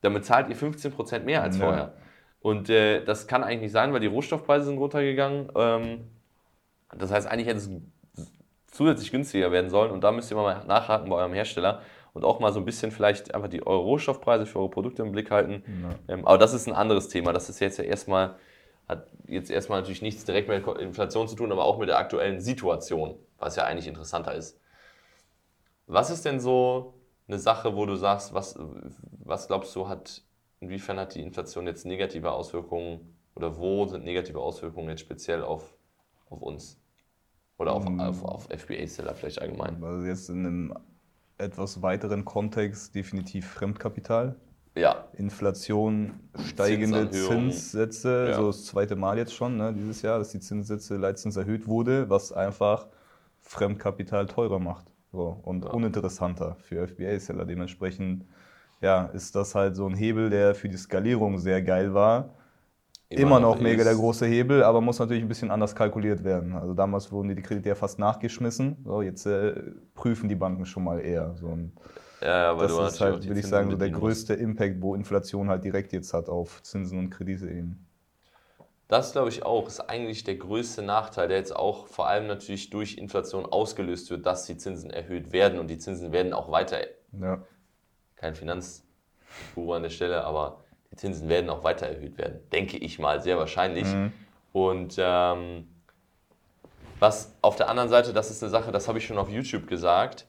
dann 0.00 0.14
bezahlt 0.14 0.48
ihr 0.48 0.56
15% 0.56 1.24
mehr 1.26 1.42
als 1.42 1.58
Ja. 1.58 1.64
vorher. 1.64 1.92
Und 2.40 2.70
äh, 2.70 3.04
das 3.04 3.26
kann 3.26 3.44
eigentlich 3.44 3.60
nicht 3.62 3.72
sein, 3.72 3.92
weil 3.92 4.00
die 4.00 4.06
Rohstoffpreise 4.06 4.64
sind 4.66 4.78
runtergegangen. 4.78 5.52
Ähm, 5.54 6.04
das 6.96 7.10
heißt, 7.12 7.26
eigentlich 7.28 7.48
hätte 7.48 7.58
es 7.58 7.70
zusätzlich 8.68 9.10
günstiger 9.10 9.52
werden 9.52 9.68
sollen 9.68 9.90
und 9.90 10.02
da 10.02 10.12
müsst 10.12 10.30
ihr 10.30 10.36
mal 10.36 10.64
nachhaken 10.66 11.10
bei 11.10 11.16
eurem 11.16 11.34
Hersteller 11.34 11.82
und 12.14 12.24
auch 12.24 12.40
mal 12.40 12.52
so 12.52 12.58
ein 12.58 12.64
bisschen 12.64 12.90
vielleicht 12.90 13.34
einfach 13.34 13.48
die 13.48 13.66
eure 13.66 13.82
Rohstoffpreise 13.82 14.46
für 14.46 14.58
eure 14.60 14.70
Produkte 14.70 15.02
im 15.02 15.12
Blick 15.12 15.30
halten. 15.30 15.62
Ähm, 16.08 16.24
aber 16.26 16.38
das 16.38 16.54
ist 16.54 16.66
ein 16.66 16.74
anderes 16.74 17.08
Thema. 17.08 17.32
Das 17.32 17.48
ist 17.48 17.60
jetzt 17.60 17.78
ja 17.78 17.84
erstmal, 17.84 18.36
hat 18.88 19.06
jetzt 19.26 19.50
erstmal 19.50 19.80
natürlich 19.80 20.02
nichts 20.02 20.24
direkt 20.24 20.48
mit 20.48 20.66
Inflation 20.78 21.28
zu 21.28 21.36
tun, 21.36 21.52
aber 21.52 21.64
auch 21.64 21.78
mit 21.78 21.88
der 21.88 21.98
aktuellen 21.98 22.40
Situation, 22.40 23.14
was 23.38 23.56
ja 23.56 23.64
eigentlich 23.64 23.86
interessanter 23.86 24.34
ist. 24.34 24.58
Was 25.86 26.10
ist 26.10 26.24
denn 26.24 26.40
so 26.40 26.94
eine 27.28 27.38
Sache, 27.38 27.76
wo 27.76 27.86
du 27.86 27.96
sagst, 27.96 28.34
was, 28.34 28.58
was 29.24 29.46
glaubst 29.46 29.74
du, 29.76 29.88
hat, 29.88 30.22
inwiefern 30.60 30.98
hat 30.98 31.14
die 31.14 31.22
Inflation 31.22 31.66
jetzt 31.66 31.86
negative 31.86 32.32
Auswirkungen 32.32 33.16
oder 33.34 33.56
wo 33.58 33.86
sind 33.86 34.04
negative 34.04 34.40
Auswirkungen 34.40 34.88
jetzt 34.90 35.00
speziell 35.00 35.42
auf, 35.42 35.76
auf 36.30 36.42
uns? 36.42 36.80
Oder 37.58 37.72
auf, 37.72 37.88
Mm. 37.88 38.00
auf, 38.00 38.24
auf 38.24 38.48
FBA-Seller 38.50 39.14
vielleicht 39.14 39.40
allgemein? 39.40 39.82
Also 39.82 40.06
jetzt 40.06 40.28
in 40.28 40.46
einem 40.46 40.74
etwas 41.38 41.82
weiteren 41.82 42.24
Kontext 42.24 42.94
definitiv 42.94 43.46
Fremdkapital. 43.46 44.36
Ja, 44.74 45.06
Inflation, 45.14 46.20
steigende. 46.36 47.10
Zinssätze, 47.10 48.28
Ja. 48.30 48.36
so 48.36 48.46
das 48.48 48.64
zweite 48.66 48.94
Mal 48.94 49.18
jetzt 49.18 49.34
schon, 49.34 49.56
ne, 49.56 49.72
dieses 49.72 50.02
Jahr, 50.02 50.18
dass 50.18 50.28
die 50.30 50.38
Zinssätze, 50.40 50.96
Leitzins 50.96 51.36
erhöht 51.36 51.66
wurde, 51.66 52.08
was 52.10 52.32
einfach 52.32 52.86
Fremdkapital 53.40 54.26
teurer 54.26 54.58
macht 54.60 54.86
so, 55.10 55.40
und 55.42 55.64
Ja. 55.64 55.70
uninteressanter 55.70 56.56
für 56.60 56.86
FBA-Seller. 56.86 57.44
Dementsprechend 57.44 58.24
ja, 58.80 59.06
ist 59.06 59.34
das 59.34 59.56
halt 59.56 59.74
so 59.74 59.86
ein 59.86 59.94
Hebel, 59.94 60.30
der 60.30 60.54
für 60.54 60.68
die 60.68 60.76
Skalierung 60.76 61.38
sehr 61.38 61.62
geil 61.62 61.94
war. 61.94 62.34
Immer, 63.10 63.40
noch 63.40 63.58
mega 63.58 63.84
der 63.84 63.94
große 63.94 64.26
Hebel, 64.26 64.62
aber 64.62 64.82
muss 64.82 64.98
natürlich 64.98 65.22
ein 65.22 65.28
bisschen 65.28 65.50
anders 65.50 65.74
kalkuliert 65.74 66.24
werden. 66.24 66.52
Also 66.54 66.74
damals 66.74 67.10
wurden 67.10 67.34
die 67.34 67.40
Kredite 67.40 67.70
ja 67.70 67.74
fast 67.74 67.98
nachgeschmissen. 67.98 68.76
So, 68.84 69.00
jetzt 69.00 69.24
äh, 69.24 69.54
prüfen 69.94 70.28
die 70.28 70.34
Banken 70.34 70.66
schon 70.66 70.84
mal 70.84 71.00
eher. 71.00 71.34
So, 71.36 71.46
und 71.46 71.72
Ja, 72.20 72.50
aber 72.50 72.68
das 72.68 72.94
ist 72.94 73.00
halt, 73.00 73.26
würde 73.26 73.40
ich 73.40 73.46
sagen, 73.46 73.70
so 73.70 73.76
der 73.76 73.90
größte 73.90 74.34
Impact, 74.34 74.82
wo 74.82 74.94
Inflation 74.94 75.48
halt 75.48 75.64
direkt 75.64 75.92
jetzt 75.92 76.12
hat 76.12 76.28
auf 76.28 76.62
Zinsen 76.62 76.98
und 76.98 77.10
Kredite 77.10 77.48
eben. 77.48 77.86
Das 78.88 79.12
glaube 79.12 79.28
ich 79.28 79.42
auch, 79.44 79.68
ist 79.68 79.80
eigentlich 79.80 80.24
der 80.24 80.36
größte 80.36 80.82
Nachteil, 80.82 81.28
der 81.28 81.36
jetzt 81.36 81.54
auch 81.54 81.86
vor 81.86 82.08
allem 82.08 82.26
natürlich 82.26 82.70
durch 82.70 82.96
Inflation 82.96 83.44
ausgelöst 83.44 84.10
wird, 84.10 84.24
dass 84.24 84.44
die 84.44 84.56
Zinsen 84.56 84.90
erhöht 84.90 85.32
werden 85.32 85.58
und 85.58 85.68
die 85.68 85.78
Zinsen 85.78 86.10
werden 86.10 86.32
auch 86.32 86.50
weiter, 86.50 86.78
Ja. 87.12 87.42
kein 88.16 88.34
Finanzguru 88.34 89.74
an 89.74 89.82
der 89.82 89.90
Stelle, 89.90 90.24
aber 90.24 90.64
die 90.90 90.96
Zinsen 90.96 91.28
werden 91.28 91.50
auch 91.50 91.64
weiter 91.64 91.86
erhöht 91.86 92.18
werden, 92.18 92.40
denke 92.52 92.76
ich 92.76 92.98
mal, 92.98 93.22
sehr 93.22 93.38
wahrscheinlich. 93.38 93.86
Mhm. 93.86 94.12
Und 94.52 94.96
ähm, 94.98 95.68
was 96.98 97.36
auf 97.42 97.56
der 97.56 97.68
anderen 97.68 97.88
Seite, 97.88 98.12
das 98.12 98.30
ist 98.30 98.42
eine 98.42 98.50
Sache, 98.50 98.72
das 98.72 98.88
habe 98.88 98.98
ich 98.98 99.06
schon 99.06 99.18
auf 99.18 99.30
YouTube 99.30 99.66
gesagt, 99.66 100.26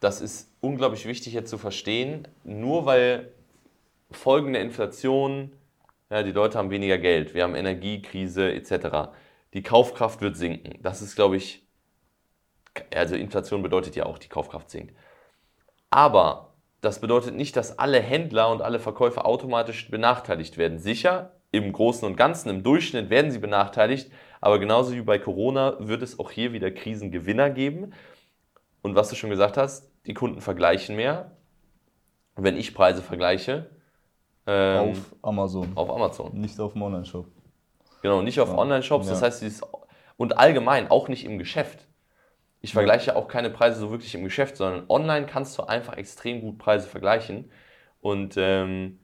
das 0.00 0.20
ist 0.20 0.50
unglaublich 0.60 1.06
wichtig 1.06 1.32
jetzt 1.32 1.48
zu 1.48 1.58
verstehen, 1.58 2.28
nur 2.44 2.86
weil 2.86 3.32
Folgen 4.10 4.52
der 4.52 4.62
Inflation, 4.62 5.52
ja, 6.10 6.22
die 6.22 6.32
Leute 6.32 6.58
haben 6.58 6.70
weniger 6.70 6.98
Geld, 6.98 7.34
wir 7.34 7.44
haben 7.44 7.54
Energiekrise 7.54 8.52
etc. 8.52 9.12
Die 9.54 9.62
Kaufkraft 9.62 10.20
wird 10.20 10.36
sinken. 10.36 10.82
Das 10.82 11.00
ist, 11.02 11.14
glaube 11.14 11.36
ich, 11.36 11.64
also 12.94 13.14
Inflation 13.14 13.62
bedeutet 13.62 13.96
ja 13.96 14.04
auch, 14.04 14.18
die 14.18 14.28
Kaufkraft 14.28 14.70
sinkt. 14.70 14.94
Aber 15.88 16.51
das 16.82 16.98
bedeutet 17.00 17.34
nicht, 17.36 17.56
dass 17.56 17.78
alle 17.78 18.00
Händler 18.00 18.50
und 18.50 18.60
alle 18.60 18.80
Verkäufer 18.80 19.24
automatisch 19.24 19.88
benachteiligt 19.90 20.58
werden. 20.58 20.78
Sicher, 20.78 21.32
im 21.52 21.72
Großen 21.72 22.06
und 22.06 22.16
Ganzen, 22.16 22.48
im 22.50 22.62
Durchschnitt 22.62 23.08
werden 23.08 23.30
sie 23.30 23.38
benachteiligt, 23.38 24.10
aber 24.40 24.58
genauso 24.58 24.92
wie 24.92 25.00
bei 25.02 25.18
Corona 25.18 25.76
wird 25.78 26.02
es 26.02 26.18
auch 26.18 26.30
hier 26.30 26.52
wieder 26.52 26.70
Krisengewinner 26.70 27.50
geben. 27.50 27.92
Und 28.82 28.96
was 28.96 29.08
du 29.10 29.14
schon 29.14 29.30
gesagt 29.30 29.56
hast, 29.56 29.90
die 30.06 30.14
Kunden 30.14 30.40
vergleichen 30.40 30.96
mehr. 30.96 31.30
Wenn 32.34 32.56
ich 32.56 32.74
Preise 32.74 33.00
vergleiche, 33.02 33.70
ähm, 34.46 34.90
Auf 34.90 35.14
Amazon, 35.22 35.72
auf 35.76 35.88
Amazon. 35.90 36.32
nicht 36.32 36.58
auf 36.58 36.72
dem 36.72 36.82
Online-Shop. 36.82 37.26
Genau, 38.02 38.22
nicht 38.22 38.40
auf 38.40 38.48
Ja. 38.48 38.58
Online-Shops, 38.58 39.06
das 39.06 39.22
heißt, 39.22 39.62
und 40.16 40.36
allgemein 40.36 40.90
auch 40.90 41.06
nicht 41.06 41.24
im 41.24 41.38
Geschäft. 41.38 41.86
Ich 42.62 42.72
vergleiche 42.72 43.16
auch 43.16 43.28
keine 43.28 43.50
Preise 43.50 43.80
so 43.80 43.90
wirklich 43.90 44.14
im 44.14 44.24
Geschäft, 44.24 44.56
sondern 44.56 44.84
online 44.88 45.26
kannst 45.26 45.58
du 45.58 45.64
einfach 45.64 45.96
extrem 45.96 46.40
gut 46.40 46.58
Preise 46.58 46.88
vergleichen. 46.88 47.50
Und 48.00 48.36
ähm, 48.36 48.98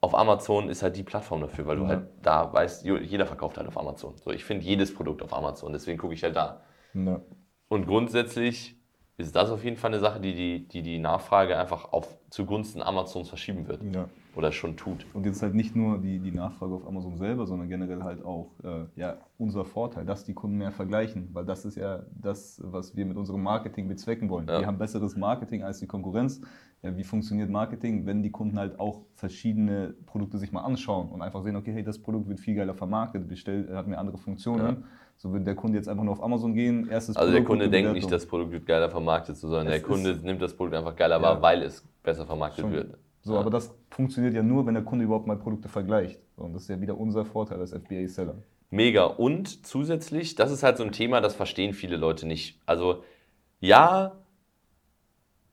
auf 0.00 0.14
Amazon 0.14 0.68
ist 0.68 0.82
halt 0.82 0.96
die 0.96 1.02
Plattform 1.04 1.40
dafür, 1.40 1.66
weil 1.66 1.76
du 1.76 1.82
Ja. 1.82 1.88
halt 1.88 2.08
da 2.22 2.52
weißt, 2.52 2.84
jeder 2.84 3.26
verkauft 3.26 3.56
halt 3.56 3.68
auf 3.68 3.78
Amazon. 3.78 4.16
So, 4.18 4.30
ich 4.30 4.44
finde 4.44 4.64
jedes 4.64 4.94
Produkt 4.94 5.22
auf 5.22 5.32
Amazon, 5.32 5.72
deswegen 5.72 5.98
gucke 5.98 6.14
ich 6.14 6.22
halt 6.22 6.36
da. 6.36 6.62
Ja. 6.94 7.20
Und 7.68 7.86
grundsätzlich 7.86 8.76
ist 9.16 9.34
das 9.36 9.50
auf 9.50 9.64
jeden 9.64 9.76
Fall 9.76 9.90
eine 9.90 10.00
Sache, 10.00 10.20
die 10.20 10.34
die, 10.34 10.68
die, 10.68 10.82
die 10.82 10.98
Nachfrage 10.98 11.58
einfach 11.58 11.92
auf 11.92 12.17
zugunsten 12.30 12.82
Amazons 12.82 13.28
verschieben 13.28 13.66
wird. 13.68 13.82
Ja. 13.94 14.06
Oder 14.36 14.52
schon 14.52 14.76
tut. 14.76 15.04
Und 15.14 15.26
jetzt 15.26 15.42
halt 15.42 15.54
nicht 15.54 15.74
nur 15.74 15.98
die, 15.98 16.20
die 16.20 16.30
Nachfrage 16.30 16.74
auf 16.74 16.86
Amazon 16.86 17.16
selber, 17.16 17.46
sondern 17.46 17.68
generell 17.68 18.02
halt 18.04 18.24
auch 18.24 18.50
äh, 18.62 18.84
ja, 18.94 19.16
unser 19.36 19.64
Vorteil, 19.64 20.04
dass 20.04 20.24
die 20.24 20.34
Kunden 20.34 20.58
mehr 20.58 20.70
vergleichen. 20.70 21.30
Weil 21.32 21.44
das 21.44 21.64
ist 21.64 21.76
ja 21.76 22.04
das, 22.20 22.60
was 22.64 22.94
wir 22.94 23.04
mit 23.06 23.16
unserem 23.16 23.42
Marketing 23.42 23.88
bezwecken 23.88 24.28
wollen. 24.28 24.46
Ja. 24.46 24.60
Wir 24.60 24.66
haben 24.66 24.78
besseres 24.78 25.16
Marketing 25.16 25.62
als 25.64 25.78
die 25.80 25.86
Konkurrenz. 25.86 26.40
Ja, 26.82 26.96
wie 26.96 27.02
funktioniert 27.02 27.50
Marketing, 27.50 28.06
wenn 28.06 28.22
die 28.22 28.30
Kunden 28.30 28.56
halt 28.56 28.78
auch 28.78 29.00
verschiedene 29.16 29.94
Produkte 30.06 30.38
sich 30.38 30.52
mal 30.52 30.60
anschauen 30.60 31.08
und 31.08 31.22
einfach 31.22 31.42
sehen, 31.42 31.56
okay, 31.56 31.72
hey, 31.72 31.82
das 31.82 31.98
Produkt 31.98 32.28
wird 32.28 32.38
viel 32.38 32.54
geiler 32.54 32.74
vermarktet, 32.74 33.26
bestellt, 33.26 33.68
hat 33.70 33.88
mehr 33.88 33.98
andere 33.98 34.18
Funktionen. 34.18 34.84
So 35.16 35.32
würde 35.32 35.44
der 35.44 35.56
Kunde 35.56 35.76
jetzt 35.76 35.88
einfach 35.88 36.04
nur 36.04 36.12
auf 36.12 36.22
Amazon 36.22 36.54
gehen, 36.54 36.88
erstes 36.88 37.16
Also 37.16 37.32
der 37.32 37.38
Produkt, 37.40 37.48
Kunde 37.48 37.64
gute 37.64 37.70
denkt 37.76 37.92
nicht, 37.94 38.12
das 38.12 38.24
Produkt 38.26 38.52
wird 38.52 38.66
geiler 38.66 38.88
vermarktet, 38.88 39.36
sondern 39.36 39.66
Es 39.66 39.72
der 39.72 39.82
Kunde 39.82 40.10
ist- 40.10 40.22
nimmt 40.22 40.40
das 40.40 40.54
Produkt 40.54 40.76
einfach 40.76 40.94
geiler 40.94 41.16
Ja. 41.16 41.22
wahr, 41.22 41.42
weil 41.42 41.62
es 41.64 41.84
besser 42.08 42.26
vermarktet 42.26 42.62
Schon. 42.62 42.72
wird. 42.72 42.96
So, 43.22 43.34
Ja. 43.34 43.40
aber 43.40 43.50
das 43.50 43.74
funktioniert 43.90 44.34
ja 44.34 44.42
nur, 44.42 44.66
wenn 44.66 44.74
der 44.74 44.82
Kunde 44.84 45.04
überhaupt 45.04 45.26
mal 45.26 45.36
Produkte 45.36 45.68
vergleicht. 45.68 46.18
Und 46.36 46.54
das 46.54 46.62
ist 46.62 46.68
ja 46.68 46.80
wieder 46.80 46.96
unser 46.98 47.24
Vorteil 47.24 47.60
als 47.60 47.72
FBA-Seller. 47.72 48.36
Mega. 48.70 49.04
Und 49.04 49.66
zusätzlich, 49.66 50.34
das 50.34 50.50
ist 50.50 50.62
halt 50.62 50.76
so 50.78 50.84
ein 50.84 50.92
Thema, 50.92 51.20
das 51.20 51.34
verstehen 51.34 51.72
viele 51.74 51.96
Leute 51.96 52.26
nicht. 52.26 52.60
Also, 52.66 53.02
ja, 53.60 54.12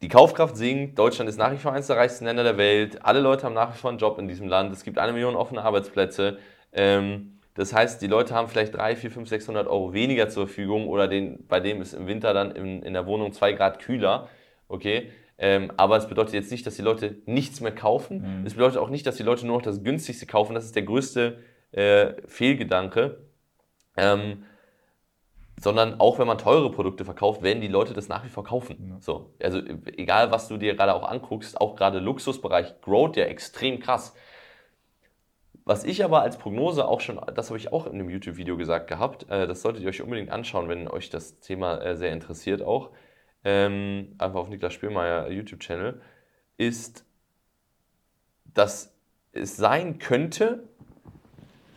die 0.02 0.08
Kaufkraft 0.08 0.56
sinkt, 0.58 1.00
Deutschland 1.00 1.30
ist 1.30 1.38
nach 1.38 1.52
wie 1.52 1.58
vor 1.58 1.72
eines 1.74 1.88
der 1.88 1.98
reichsten 1.98 2.26
Länder 2.26 2.44
der 2.44 2.58
Welt, 2.58 3.04
alle 3.04 3.20
Leute 3.20 3.44
haben 3.46 3.54
nach 3.54 3.74
wie 3.74 3.78
vor 3.78 3.90
einen 3.90 4.00
Job 4.00 4.20
in 4.20 4.28
diesem 4.28 4.48
Land, 4.48 4.72
es 4.72 4.84
gibt 4.84 4.98
eine 4.98 5.14
Million 5.14 5.36
offene 5.36 5.64
Arbeitsplätze. 5.64 6.38
Ähm, 6.72 7.40
das 7.56 7.74
heißt, 7.74 8.02
die 8.02 8.08
Leute 8.08 8.36
haben 8.36 8.50
vielleicht 8.50 8.76
3, 8.76 8.96
4, 8.98 9.12
5, 9.12 9.30
600 9.30 9.68
Euro 9.68 9.94
weniger 9.94 10.28
zur 10.30 10.48
Verfügung 10.48 10.88
oder 10.90 11.08
den, 11.08 11.48
bei 11.48 11.60
dem 11.62 11.82
ist 11.82 11.94
im 11.94 12.06
Winter 12.08 12.34
dann 12.34 12.52
in, 12.52 12.84
in 12.84 12.94
der 12.94 13.06
Wohnung 13.08 13.32
2 13.32 13.54
Grad 13.54 13.80
kühler. 13.80 14.28
Okay. 14.68 15.10
Ähm, 15.38 15.72
aber 15.76 15.98
es 15.98 16.08
bedeutet 16.08 16.34
jetzt 16.34 16.52
nicht, 16.52 16.66
dass 16.66 16.76
die 16.76 16.82
Leute 16.82 17.18
nichts 17.26 17.60
mehr 17.60 17.74
kaufen. 17.74 18.44
Es 18.46 18.54
bedeutet 18.54 18.78
auch 18.78 18.90
nicht, 18.90 19.06
dass 19.06 19.18
die 19.18 19.24
Leute 19.24 19.46
nur 19.46 19.58
noch 19.58 19.64
das 19.64 19.84
günstigste 19.84 20.26
kaufen. 20.26 20.56
Das 20.56 20.66
ist 20.66 20.76
der 20.76 20.84
größte 20.84 21.40
äh, 21.72 22.14
Fehlgedanke. 22.28 23.20
Ähm, 23.98 24.46
sondern 25.60 26.00
auch 26.00 26.20
wenn 26.20 26.28
man 26.28 26.38
teure 26.38 26.72
Produkte 26.72 27.06
verkauft, 27.06 27.42
werden 27.42 27.62
die 27.62 27.68
Leute 27.68 27.94
das 27.94 28.10
nach 28.10 28.24
wie 28.26 28.30
vor 28.30 28.44
kaufen. 28.44 28.98
So, 29.00 29.32
also 29.42 29.60
egal, 29.98 30.32
was 30.32 30.48
du 30.48 30.58
dir 30.58 30.76
gerade 30.76 30.94
auch 30.94 31.08
anguckst, 31.08 31.60
auch 31.60 31.76
gerade 31.76 32.00
Luxusbereich 32.00 32.82
growt 32.82 33.16
ja 33.16 33.26
extrem 33.26 33.80
krass. 33.80 34.14
Was 35.64 35.84
ich 35.84 36.04
aber 36.04 36.22
als 36.22 36.38
Prognose 36.38 36.88
auch 36.88 37.02
schon, 37.02 37.20
das 37.34 37.50
habe 37.50 37.58
ich 37.58 37.74
auch 37.74 37.88
in 37.88 37.94
einem 37.94 38.10
YouTube-Video 38.10 38.56
gesagt 38.58 38.88
gehabt, 38.88 39.28
äh, 39.30 39.48
das 39.48 39.62
solltet 39.62 39.82
ihr 39.82 39.90
euch 39.90 40.02
unbedingt 40.02 40.30
anschauen, 40.30 40.70
wenn 40.70 40.88
euch 40.88 41.10
das 41.10 41.40
Thema 41.40 41.82
äh, 41.82 41.96
sehr 41.96 42.12
interessiert 42.12 42.62
auch, 42.62 42.92
ähm, 43.46 44.16
einfach 44.18 44.40
auf 44.40 44.50
Niklas 44.50 44.74
Spielmeier 44.74 45.30
YouTube-Channel, 45.30 46.02
ist, 46.58 47.06
dass 48.54 48.94
es 49.32 49.56
sein 49.56 50.00
könnte, 50.00 50.68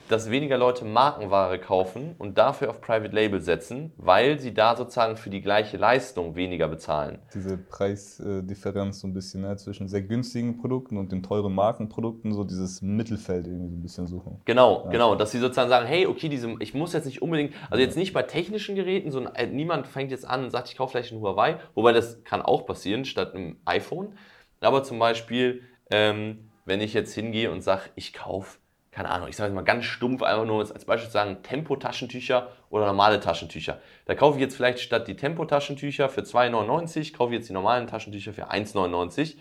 dass 0.09 0.31
weniger 0.31 0.59
Leute 0.59 0.85
Markenware 0.85 1.59
kaufen 1.59 2.15
und 2.19 2.39
dafür 2.39 2.71
auf 2.71 2.81
Private 2.81 3.15
Label 3.15 3.41
setzen, 3.41 3.93
weil 3.97 4.39
sie 4.39 4.55
da 4.55 4.77
sozusagen 4.77 5.17
für 5.17 5.31
die 5.31 5.41
gleiche 5.41 5.77
Leistung 5.77 6.35
weniger 6.35 6.69
bezahlen. 6.69 7.19
Diese 7.35 7.57
Preisdifferenz 7.57 9.01
so 9.01 9.07
ein 9.07 9.15
bisschen 9.15 9.43
ne, 9.43 9.57
zwischen 9.57 9.89
sehr 9.89 10.03
günstigen 10.03 10.59
Produkten 10.59 10.97
und 10.97 11.13
den 11.13 11.23
teuren 11.23 11.55
Markenprodukten, 11.55 12.33
so 12.33 12.45
dieses 12.45 12.83
Mittelfeld 12.83 13.47
irgendwie 13.47 13.69
so 13.69 13.77
ein 13.77 13.83
bisschen 13.83 14.07
suchen. 14.07 14.41
Genau, 14.45 14.89
genau, 14.91 15.15
dass 15.15 15.31
sie 15.31 15.39
sozusagen 15.39 15.69
sagen, 15.69 15.87
hey, 15.87 16.07
okay, 16.07 16.29
diese, 16.29 16.55
ich 16.61 16.75
muss 16.75 16.93
jetzt 16.93 17.07
nicht 17.07 17.23
unbedingt, 17.23 17.55
also 17.71 17.83
jetzt 17.83 17.97
nicht 17.97 18.13
bei 18.13 18.23
technischen 18.23 18.75
Geräten, 18.75 19.11
sondern 19.11 19.35
äh, 19.35 19.47
niemand 19.47 19.87
fängt 19.87 20.11
jetzt 20.11 20.27
an 20.27 20.45
und 20.45 20.51
sagt, 20.51 20.69
ich 20.69 20.77
kaufe 20.77 20.93
vielleicht 20.93 21.13
ein 21.13 21.21
Huawei, 21.21 21.59
wobei 21.75 21.93
das 21.93 22.25
kann 22.25 22.43
auch 22.43 22.67
passieren 22.67 23.05
statt 23.05 23.35
einem 23.35 23.57
iPhone. 23.65 24.15
Aber 24.61 24.83
zum 24.83 24.99
Beispiel, 24.99 25.63
ähm, 25.91 26.51
wenn 26.65 26.81
ich 26.81 26.95
jetzt 26.95 27.15
hingehe 27.15 27.51
und 27.51 27.63
sage, 27.63 27.83
ich 27.95 28.13
kaufe, 28.13 28.59
keine 28.99 29.11
Ahnung, 29.11 29.29
ich 29.29 29.37
sage 29.37 29.51
jetzt 29.51 29.55
mal 29.55 29.63
ganz 29.63 29.85
stumpf, 29.85 30.23
einfach 30.25 30.45
nur 30.45 30.59
als 30.59 30.85
Beispiel 30.85 31.07
zu 31.07 31.13
sagen, 31.13 31.37
Tempo-Taschentücher 31.45 32.49
oder 32.69 32.85
normale 32.87 33.21
Taschentücher. 33.21 33.79
Da 34.07 34.17
kaufe 34.17 34.39
ich 34.39 34.41
jetzt 34.43 34.57
vielleicht 34.57 34.81
statt 34.81 35.07
die 35.07 35.15
Tempo-Taschentücher 35.15 36.09
für 36.09 36.23
2,99, 36.23 37.17
kaufe 37.17 37.33
ich 37.33 37.39
jetzt 37.39 37.49
die 37.49 37.53
normalen 37.53 37.87
Taschentücher 37.87 38.33
für 38.33 38.51
1,99. 38.51 39.37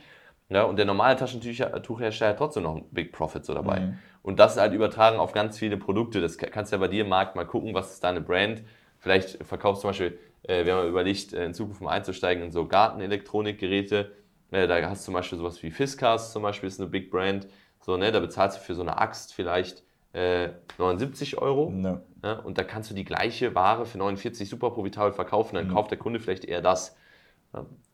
Ja, 0.50 0.62
und 0.62 0.76
der 0.76 0.86
normale 0.86 1.16
Taschentuchhersteller 1.16 2.30
hat 2.30 2.38
trotzdem 2.38 2.64
noch 2.64 2.76
einen 2.76 2.86
Big 2.92 3.12
Profit 3.12 3.46
so 3.46 3.56
dabei. 3.56 3.80
Mhm. 3.80 3.98
Und 4.22 4.38
das 4.40 4.54
ist 4.54 4.62
halt 4.62 4.74
übertragen 4.74 5.18
auf 5.18 5.32
ganz 5.32 5.58
viele 5.58 5.78
Produkte. 5.78 6.22
Das 6.22 6.38
ka- 6.38 6.48
kannst 6.52 6.72
du 6.72 6.76
ja 6.76 6.80
bei 6.80 6.88
dir 6.88 7.02
im 7.02 7.10
Markt 7.10 7.36
mal 7.36 7.46
gucken, 7.46 7.74
was 7.74 7.94
ist 7.94 8.04
deine 8.04 8.22
Brand. 8.22 8.62
Vielleicht 9.00 9.44
verkaufst 9.44 9.80
du 9.80 9.88
zum 9.88 9.90
Beispiel, 9.90 10.20
äh, 10.44 10.66
wir 10.66 10.76
haben 10.76 10.88
überlegt, 10.88 11.34
äh, 11.34 11.46
in 11.46 11.56
Zukunft 11.56 11.82
mal 11.82 11.94
einzusteigen 11.94 12.44
in 12.44 12.52
so 12.52 12.68
Gartenelektronikgeräte. 12.68 14.12
Äh, 14.52 14.68
da 14.68 14.82
hast 14.88 15.02
du 15.02 15.06
zum 15.06 15.16
Beispiel 15.16 15.40
sowas 15.40 15.62
wie 15.64 15.72
Fiskars, 15.72 16.32
zum 16.32 16.44
Beispiel 16.44 16.68
ist 16.68 16.80
eine 16.80 16.90
Big 16.90 17.10
Brand. 17.10 17.48
So, 17.88 17.96
ne, 17.96 18.12
da 18.12 18.20
bezahlst 18.20 18.58
du 18.58 18.62
für 18.62 18.76
so 18.76 18.82
eine 18.82 18.98
Axt 18.98 19.34
vielleicht 19.34 19.82
äh, 20.12 20.50
79 20.78 21.38
Euro. 21.38 21.74
Ja. 21.82 22.02
Ja, 22.24 22.34
und 22.40 22.58
da 22.58 22.64
kannst 22.64 22.90
du 22.92 22.96
die 22.96 23.06
gleiche 23.06 23.56
Ware 23.56 23.86
für 23.86 23.98
49 23.98 24.50
super 24.50 24.72
profitabel 24.72 25.14
verkaufen, 25.14 25.56
dann 25.56 25.68
Mhm. 25.68 25.74
kauft 25.74 25.92
der 25.92 25.98
Kunde 25.98 26.20
vielleicht 26.20 26.44
eher 26.44 26.62
das. 26.62 26.98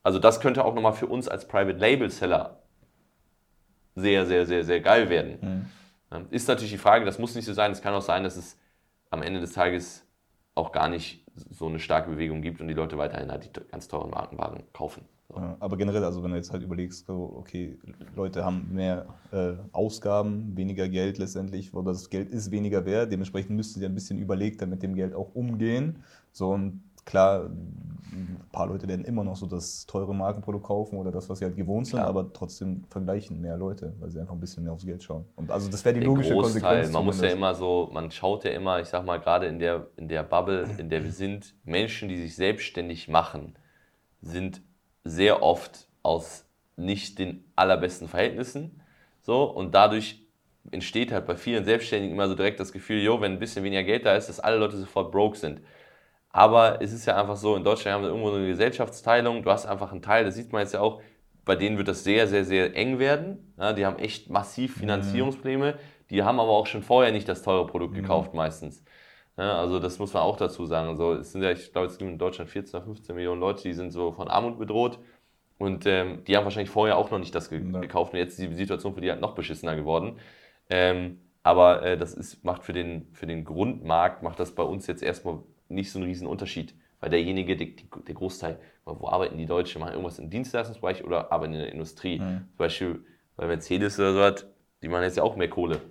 Also 0.01 0.17
das 0.17 0.39
könnte 0.39 0.65
auch 0.65 0.73
nochmal 0.73 0.93
für 0.93 1.05
uns 1.07 1.27
als 1.27 1.47
Private 1.47 1.77
Label 1.77 2.09
Seller 2.09 2.63
sehr, 3.95 4.25
sehr, 4.25 4.47
sehr, 4.47 4.63
sehr 4.63 4.81
geil 4.81 5.09
werden. 5.09 5.69
Mhm. 6.09 6.27
Ist 6.31 6.47
natürlich 6.47 6.71
die 6.71 6.77
Frage, 6.79 7.05
das 7.05 7.19
muss 7.19 7.35
nicht 7.35 7.45
so 7.45 7.53
sein, 7.53 7.71
es 7.71 7.81
kann 7.81 7.93
auch 7.93 8.01
sein, 8.01 8.23
dass 8.23 8.35
es 8.35 8.57
am 9.11 9.21
Ende 9.21 9.41
des 9.41 9.53
Tages 9.53 10.07
auch 10.55 10.71
gar 10.71 10.87
nicht 10.89 11.23
so 11.35 11.67
eine 11.67 11.79
starke 11.79 12.09
Bewegung 12.09 12.41
gibt 12.41 12.61
und 12.61 12.67
die 12.67 12.73
Leute 12.73 12.97
weiterhin 12.97 13.29
halt 13.29 13.45
die 13.45 13.59
ganz 13.69 13.87
teuren 13.87 14.09
Markenwaren 14.09 14.63
kaufen. 14.73 15.05
Aber 15.59 15.77
generell, 15.77 16.03
also 16.03 16.23
wenn 16.23 16.31
du 16.31 16.37
jetzt 16.37 16.51
halt 16.51 16.63
überlegst, 16.63 17.09
okay, 17.09 17.77
Leute 18.15 18.43
haben 18.45 18.69
mehr 18.73 19.05
äh, 19.31 19.53
Ausgaben, 19.71 20.55
weniger 20.55 20.87
Geld 20.89 21.17
letztendlich, 21.17 21.73
oder 21.73 21.91
das 21.91 22.09
Geld 22.09 22.29
ist 22.29 22.51
weniger 22.51 22.85
wert, 22.85 23.11
dementsprechend 23.11 23.55
müssten 23.55 23.79
sie 23.79 23.85
ein 23.85 23.95
bisschen 23.95 24.19
überlegter 24.19 24.65
mit 24.65 24.83
dem 24.83 24.95
Geld 24.95 25.13
auch 25.15 25.33
umgehen. 25.35 26.03
So 26.31 26.49
und 26.51 26.81
klar, 27.05 27.45
ein 27.45 28.39
paar 28.51 28.67
Leute 28.67 28.87
werden 28.87 29.05
immer 29.05 29.23
noch 29.23 29.35
so 29.35 29.45
das 29.47 29.85
teure 29.87 30.13
Markenprodukt 30.13 30.65
kaufen 30.65 30.97
oder 30.97 31.11
das, 31.11 31.29
was 31.29 31.39
sie 31.39 31.45
halt 31.45 31.55
gewohnt 31.55 31.87
sind, 31.87 31.97
Klar. 31.97 32.07
aber 32.07 32.31
trotzdem 32.31 32.83
vergleichen 32.89 33.41
mehr 33.41 33.57
Leute, 33.57 33.93
weil 33.99 34.11
sie 34.11 34.19
einfach 34.19 34.33
ein 34.33 34.39
bisschen 34.39 34.63
mehr 34.63 34.71
aufs 34.73 34.85
Geld 34.85 35.03
schauen. 35.03 35.25
Und 35.35 35.49
also 35.51 35.69
das 35.69 35.83
wäre 35.83 35.95
die 35.95 36.01
Der 36.01 36.09
logische 36.09 36.33
Großteil, 36.33 36.61
Konsequenz. 36.61 36.91
man 36.91 37.05
muss 37.05 37.15
ja 37.21 37.29
zumindest. 37.29 37.37
immer 37.37 37.55
so, 37.55 37.89
man 37.91 38.11
schaut 38.11 38.43
ja 38.45 38.51
immer, 38.51 38.79
ich 38.79 38.87
sag 38.87 39.05
mal, 39.05 39.17
gerade 39.19 39.47
in 39.47 39.59
der, 39.59 39.87
in 39.97 40.07
der 40.07 40.23
Bubble, 40.23 40.69
in 40.77 40.89
der 40.89 41.03
wir 41.03 41.11
sind, 41.11 41.55
Menschen, 41.65 42.07
die 42.07 42.17
sich 42.17 42.35
selbstständig 42.35 43.07
machen, 43.09 43.55
sind 44.21 44.61
sehr 45.03 45.41
oft 45.43 45.87
aus 46.01 46.45
nicht 46.75 47.19
den 47.19 47.43
allerbesten 47.55 48.07
Verhältnissen. 48.07 48.81
So, 49.21 49.43
und 49.43 49.73
dadurch 49.75 50.23
entsteht 50.71 51.11
halt 51.11 51.25
bei 51.25 51.35
vielen 51.35 51.65
Selbstständigen 51.65 52.15
immer 52.15 52.27
so 52.27 52.35
direkt 52.35 52.59
das 52.59 52.71
Gefühl, 52.71 53.01
jo, 53.01 53.19
wenn 53.21 53.33
ein 53.33 53.39
bisschen 53.39 53.63
weniger 53.63 53.83
Geld 53.83 54.05
da 54.05 54.15
ist, 54.15 54.29
dass 54.29 54.39
alle 54.39 54.57
Leute 54.57 54.77
sofort 54.77 55.11
broke 55.11 55.37
sind. 55.37 55.61
Aber 56.29 56.81
es 56.81 56.93
ist 56.93 57.05
ja 57.05 57.19
einfach 57.19 57.35
so, 57.35 57.55
in 57.55 57.63
Deutschland 57.63 57.95
haben 57.95 58.03
wir 58.03 58.09
irgendwo 58.09 58.31
so 58.31 58.37
eine 58.37 58.47
Gesellschaftsteilung, 58.47 59.43
du 59.43 59.51
hast 59.51 59.65
einfach 59.65 59.91
einen 59.91 60.01
Teil, 60.01 60.25
das 60.25 60.35
sieht 60.35 60.51
man 60.51 60.61
jetzt 60.61 60.73
ja 60.73 60.79
auch, 60.79 61.01
bei 61.45 61.55
denen 61.55 61.77
wird 61.77 61.89
das 61.89 62.03
sehr, 62.03 62.27
sehr, 62.27 62.45
sehr 62.45 62.75
eng 62.75 62.99
werden. 62.99 63.53
Ja, 63.57 63.73
die 63.73 63.85
haben 63.85 63.99
echt 63.99 64.29
massiv 64.29 64.77
Finanzierungsprobleme, 64.77 65.77
die 66.09 66.23
haben 66.23 66.39
aber 66.39 66.51
auch 66.51 66.65
schon 66.65 66.81
vorher 66.81 67.11
nicht 67.11 67.27
das 67.27 67.43
teure 67.43 67.67
Produkt 67.67 67.93
gekauft 67.93 68.33
meistens. 68.33 68.83
Ja, 69.37 69.59
also 69.59 69.79
das 69.79 69.97
muss 69.99 70.13
man 70.13 70.23
auch 70.23 70.37
dazu 70.37 70.65
sagen. 70.65 70.89
Also 70.89 71.13
es 71.13 71.31
sind 71.31 71.41
ja, 71.41 71.51
ich 71.51 71.71
glaube, 71.71 71.87
es 71.87 71.97
gibt 71.97 72.09
in 72.11 72.17
Deutschland 72.19 72.49
14 72.49 72.77
oder 72.77 72.85
15 72.85 73.15
Millionen 73.15 73.41
Leute, 73.41 73.63
die 73.63 73.73
sind 73.73 73.91
so 73.91 74.11
von 74.11 74.27
Armut 74.27 74.59
bedroht. 74.59 74.99
Und 75.57 75.85
ähm, 75.85 76.23
die 76.25 76.35
haben 76.35 76.43
wahrscheinlich 76.43 76.69
vorher 76.69 76.97
auch 76.97 77.09
noch 77.11 77.19
nicht 77.19 77.33
das 77.33 77.49
ge 77.49 77.61
Ja. 77.71 77.79
gekauft. 77.79 78.13
Und 78.13 78.19
jetzt 78.19 78.37
ist 78.37 78.49
die 78.49 78.55
Situation 78.55 78.93
für 78.93 79.01
die 79.01 79.09
halt 79.09 79.21
noch 79.21 79.33
beschissener 79.35 79.75
geworden. 79.75 80.17
Ähm, 80.69 81.19
aber 81.41 81.83
äh, 81.83 81.97
das 81.97 82.13
ist, 82.13 82.43
macht 82.43 82.63
für 82.63 82.73
den, 82.73 83.07
für 83.13 83.27
den 83.27 83.43
Grundmarkt, 83.43 84.23
macht 84.23 84.39
das 84.39 84.53
bei 84.55 84.63
uns 84.63 84.87
jetzt 84.87 85.03
erstmal 85.03 85.39
nicht 85.67 85.91
so 85.91 85.99
einen 85.99 86.07
riesen 86.07 86.27
Unterschied. 86.27 86.75
Weil 86.99 87.09
derjenige, 87.09 87.55
die, 87.57 87.75
die, 87.75 87.89
der 88.07 88.15
Großteil, 88.15 88.59
wo 88.85 89.07
arbeiten 89.09 89.37
die 89.37 89.45
Deutschen? 89.45 89.79
Machen 89.81 89.93
irgendwas 89.93 90.19
im 90.19 90.29
Dienstleistungsbereich 90.29 91.03
oder 91.03 91.31
arbeiten 91.31 91.53
in 91.53 91.59
der 91.59 91.71
Industrie? 91.71 92.19
Zum 92.49 92.57
Beispiel 92.57 93.05
bei 93.35 93.47
Mercedes 93.47 93.99
oder 93.99 94.13
so 94.13 94.21
hat, 94.21 94.47
die 94.81 94.87
machen 94.89 95.03
jetzt 95.03 95.17
ja 95.17 95.23
auch 95.23 95.35
mehr 95.35 95.49
Kohle. 95.49 95.81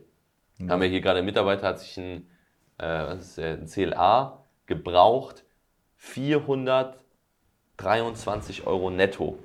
Haben 0.70 0.80
wir 0.82 0.88
hier 0.88 1.00
gerade 1.00 1.18
einen 1.18 1.26
Mitarbeiter, 1.26 1.66
hat 1.68 1.80
sich 1.80 1.98
ein, 1.98 2.28
äh, 2.82 3.16
CLA 3.66 4.38
gebraucht, 4.66 5.44
423 5.96 8.66
Euro 8.66 8.90
netto. 8.90 9.38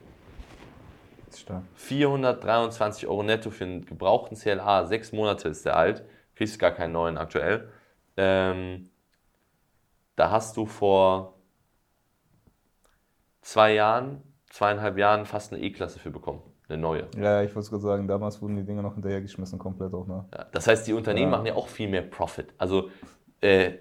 Stark. 1.35 1.63
423 1.75 3.07
Euro 3.07 3.23
netto 3.23 3.49
für 3.51 3.65
einen 3.65 3.85
gebrauchten 3.85 4.35
CLA, 4.35 4.85
sechs 4.85 5.11
Monate 5.11 5.49
ist 5.49 5.65
der 5.65 5.75
alt, 5.77 6.03
kriegst 6.35 6.57
gar 6.59 6.71
keinen 6.71 6.93
neuen 6.93 7.17
aktuell. 7.17 7.69
Ähm, 8.15 8.89
da 10.15 10.31
hast 10.31 10.55
du 10.57 10.65
vor 10.65 11.35
zwei 13.41 13.73
Jahren, 13.75 14.23
zweieinhalb 14.49 14.97
Jahren 14.97 15.25
fast 15.25 15.53
eine 15.53 15.61
E-Klasse 15.61 15.99
für 15.99 16.09
bekommen. 16.09 16.41
eine 16.69 16.79
neue. 16.79 17.07
Ja, 17.15 17.43
ich 17.43 17.55
wollte 17.55 17.69
gerade 17.69 17.83
sagen, 17.83 18.07
damals 18.07 18.41
wurden 18.41 18.55
die 18.57 18.63
Dinger 18.63 18.81
noch 18.81 18.95
hinterhergeschmissen, 18.95 19.57
komplett 19.59 19.93
auch. 19.93 20.05
Ne? 20.07 20.25
Ja, 20.33 20.45
das 20.51 20.67
heißt, 20.67 20.85
die 20.87 20.93
Unternehmen 20.93 21.31
Ja. 21.31 21.37
machen 21.37 21.45
ja 21.45 21.53
auch 21.55 21.67
viel 21.69 21.87
mehr 21.87 22.01
Profit. 22.01 22.53
Also 22.57 22.89
äh, 23.41 23.73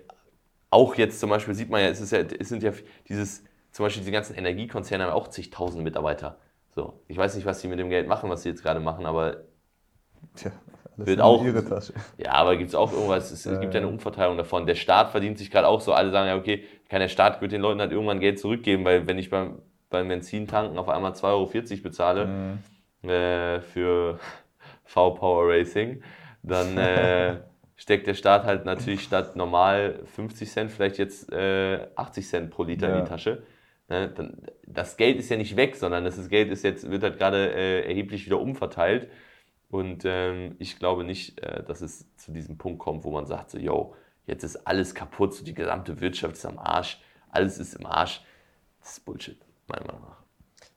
auch 0.70 0.94
jetzt 0.96 1.20
zum 1.20 1.30
Beispiel 1.30 1.54
sieht 1.54 1.70
man 1.70 1.80
ja, 1.82 1.88
es, 1.88 2.00
ist 2.00 2.12
ja, 2.12 2.20
es 2.20 2.48
sind 2.48 2.62
ja 2.62 2.72
dieses, 3.08 3.44
zum 3.72 3.84
Beispiel 3.86 4.00
diese 4.02 4.12
ganzen 4.12 4.34
Energiekonzerne 4.36 5.04
haben 5.04 5.12
auch 5.12 5.28
zigtausend 5.28 5.84
Mitarbeiter. 5.84 6.38
So, 6.74 7.00
ich 7.08 7.16
weiß 7.16 7.34
nicht, 7.36 7.46
was 7.46 7.60
sie 7.60 7.68
mit 7.68 7.78
dem 7.78 7.88
Geld 7.88 8.06
machen, 8.08 8.28
was 8.30 8.42
sie 8.42 8.50
jetzt 8.50 8.62
gerade 8.62 8.80
machen, 8.80 9.06
aber 9.06 9.44
Tja, 10.34 10.50
alles 10.96 11.06
Wird 11.06 11.18
in 11.18 11.24
auch- 11.24 11.44
ihre 11.44 11.64
Tasche. 11.64 11.94
ja, 12.18 12.32
aber 12.32 12.56
gibt 12.56 12.68
es 12.70 12.74
auch 12.74 12.92
irgendwas, 12.92 13.30
es, 13.30 13.44
Ja, 13.44 13.56
gibt 13.58 13.72
ja 13.74 13.80
eine. 13.80 13.88
Umverteilung 13.88 14.36
davon. 14.36 14.66
Der 14.66 14.74
Staat 14.74 15.10
verdient 15.10 15.38
sich 15.38 15.50
gerade 15.50 15.68
auch 15.68 15.80
so, 15.80 15.92
alle 15.94 16.10
sagen 16.10 16.28
ja, 16.28 16.36
okay, 16.36 16.64
kann 16.90 17.00
der 17.00 17.08
Staat 17.08 17.40
wird 17.40 17.52
den 17.52 17.62
Leuten 17.62 17.80
halt 17.80 17.92
irgendwann 17.92 18.20
Geld 18.20 18.38
zurückgeben, 18.38 18.84
weil 18.84 19.06
wenn 19.06 19.18
ich 19.18 19.30
beim, 19.30 19.62
beim 19.88 20.08
Benzintanken 20.08 20.78
auf 20.78 20.88
einmal 20.88 21.12
2,40 21.14 21.72
Euro 21.78 21.82
bezahle, 21.82 22.26
Mhm. 23.02 23.08
äh, 23.08 23.60
für 23.62 24.18
V-Power 24.84 25.48
Racing, 25.48 26.02
dann 26.42 26.76
äh, 26.76 27.40
steckt 27.76 28.06
der 28.06 28.14
Staat 28.14 28.44
halt 28.44 28.64
natürlich 28.64 29.02
statt 29.02 29.36
normal 29.36 30.00
50 30.06 30.50
Cent 30.50 30.70
vielleicht 30.70 30.98
jetzt 30.98 31.32
äh, 31.32 31.86
80 31.96 32.26
Cent 32.28 32.50
pro 32.50 32.64
Liter 32.64 32.88
in 32.88 32.94
Ja. 32.94 33.00
die 33.02 33.08
Tasche. 33.08 33.42
Ne? 33.88 34.08
Dann, 34.10 34.42
das 34.66 34.96
Geld 34.96 35.18
ist 35.18 35.28
ja 35.28 35.36
nicht 35.36 35.56
weg, 35.56 35.76
sondern 35.76 36.04
das 36.04 36.18
ist 36.18 36.28
Geld 36.28 36.50
ist 36.50 36.64
jetzt, 36.64 36.90
wird 36.90 37.02
halt 37.02 37.18
gerade 37.18 37.52
äh, 37.54 37.86
erheblich 37.86 38.26
wieder 38.26 38.40
umverteilt. 38.40 39.10
Und 39.68 40.04
ähm, 40.04 40.56
ich 40.58 40.78
glaube 40.78 41.04
nicht, 41.04 41.40
äh, 41.40 41.62
dass 41.64 41.80
es 41.82 42.06
zu 42.16 42.32
diesem 42.32 42.56
Punkt 42.56 42.78
kommt, 42.78 43.04
wo 43.04 43.10
man 43.10 43.26
sagt, 43.26 43.50
so, 43.50 43.58
yo, 43.58 43.94
jetzt 44.26 44.44
ist 44.44 44.66
alles 44.66 44.94
kaputt, 44.94 45.34
so 45.34 45.44
die 45.44 45.54
gesamte 45.54 46.00
Wirtschaft 46.00 46.34
ist 46.34 46.46
am 46.46 46.58
Arsch, 46.58 47.00
alles 47.30 47.58
ist 47.58 47.74
im 47.74 47.84
Arsch. 47.86 48.22
Das 48.80 48.92
ist 48.92 49.04
Bullshit, 49.04 49.38
meiner 49.66 49.84
Meinung 49.86 50.02
nach. 50.02 50.22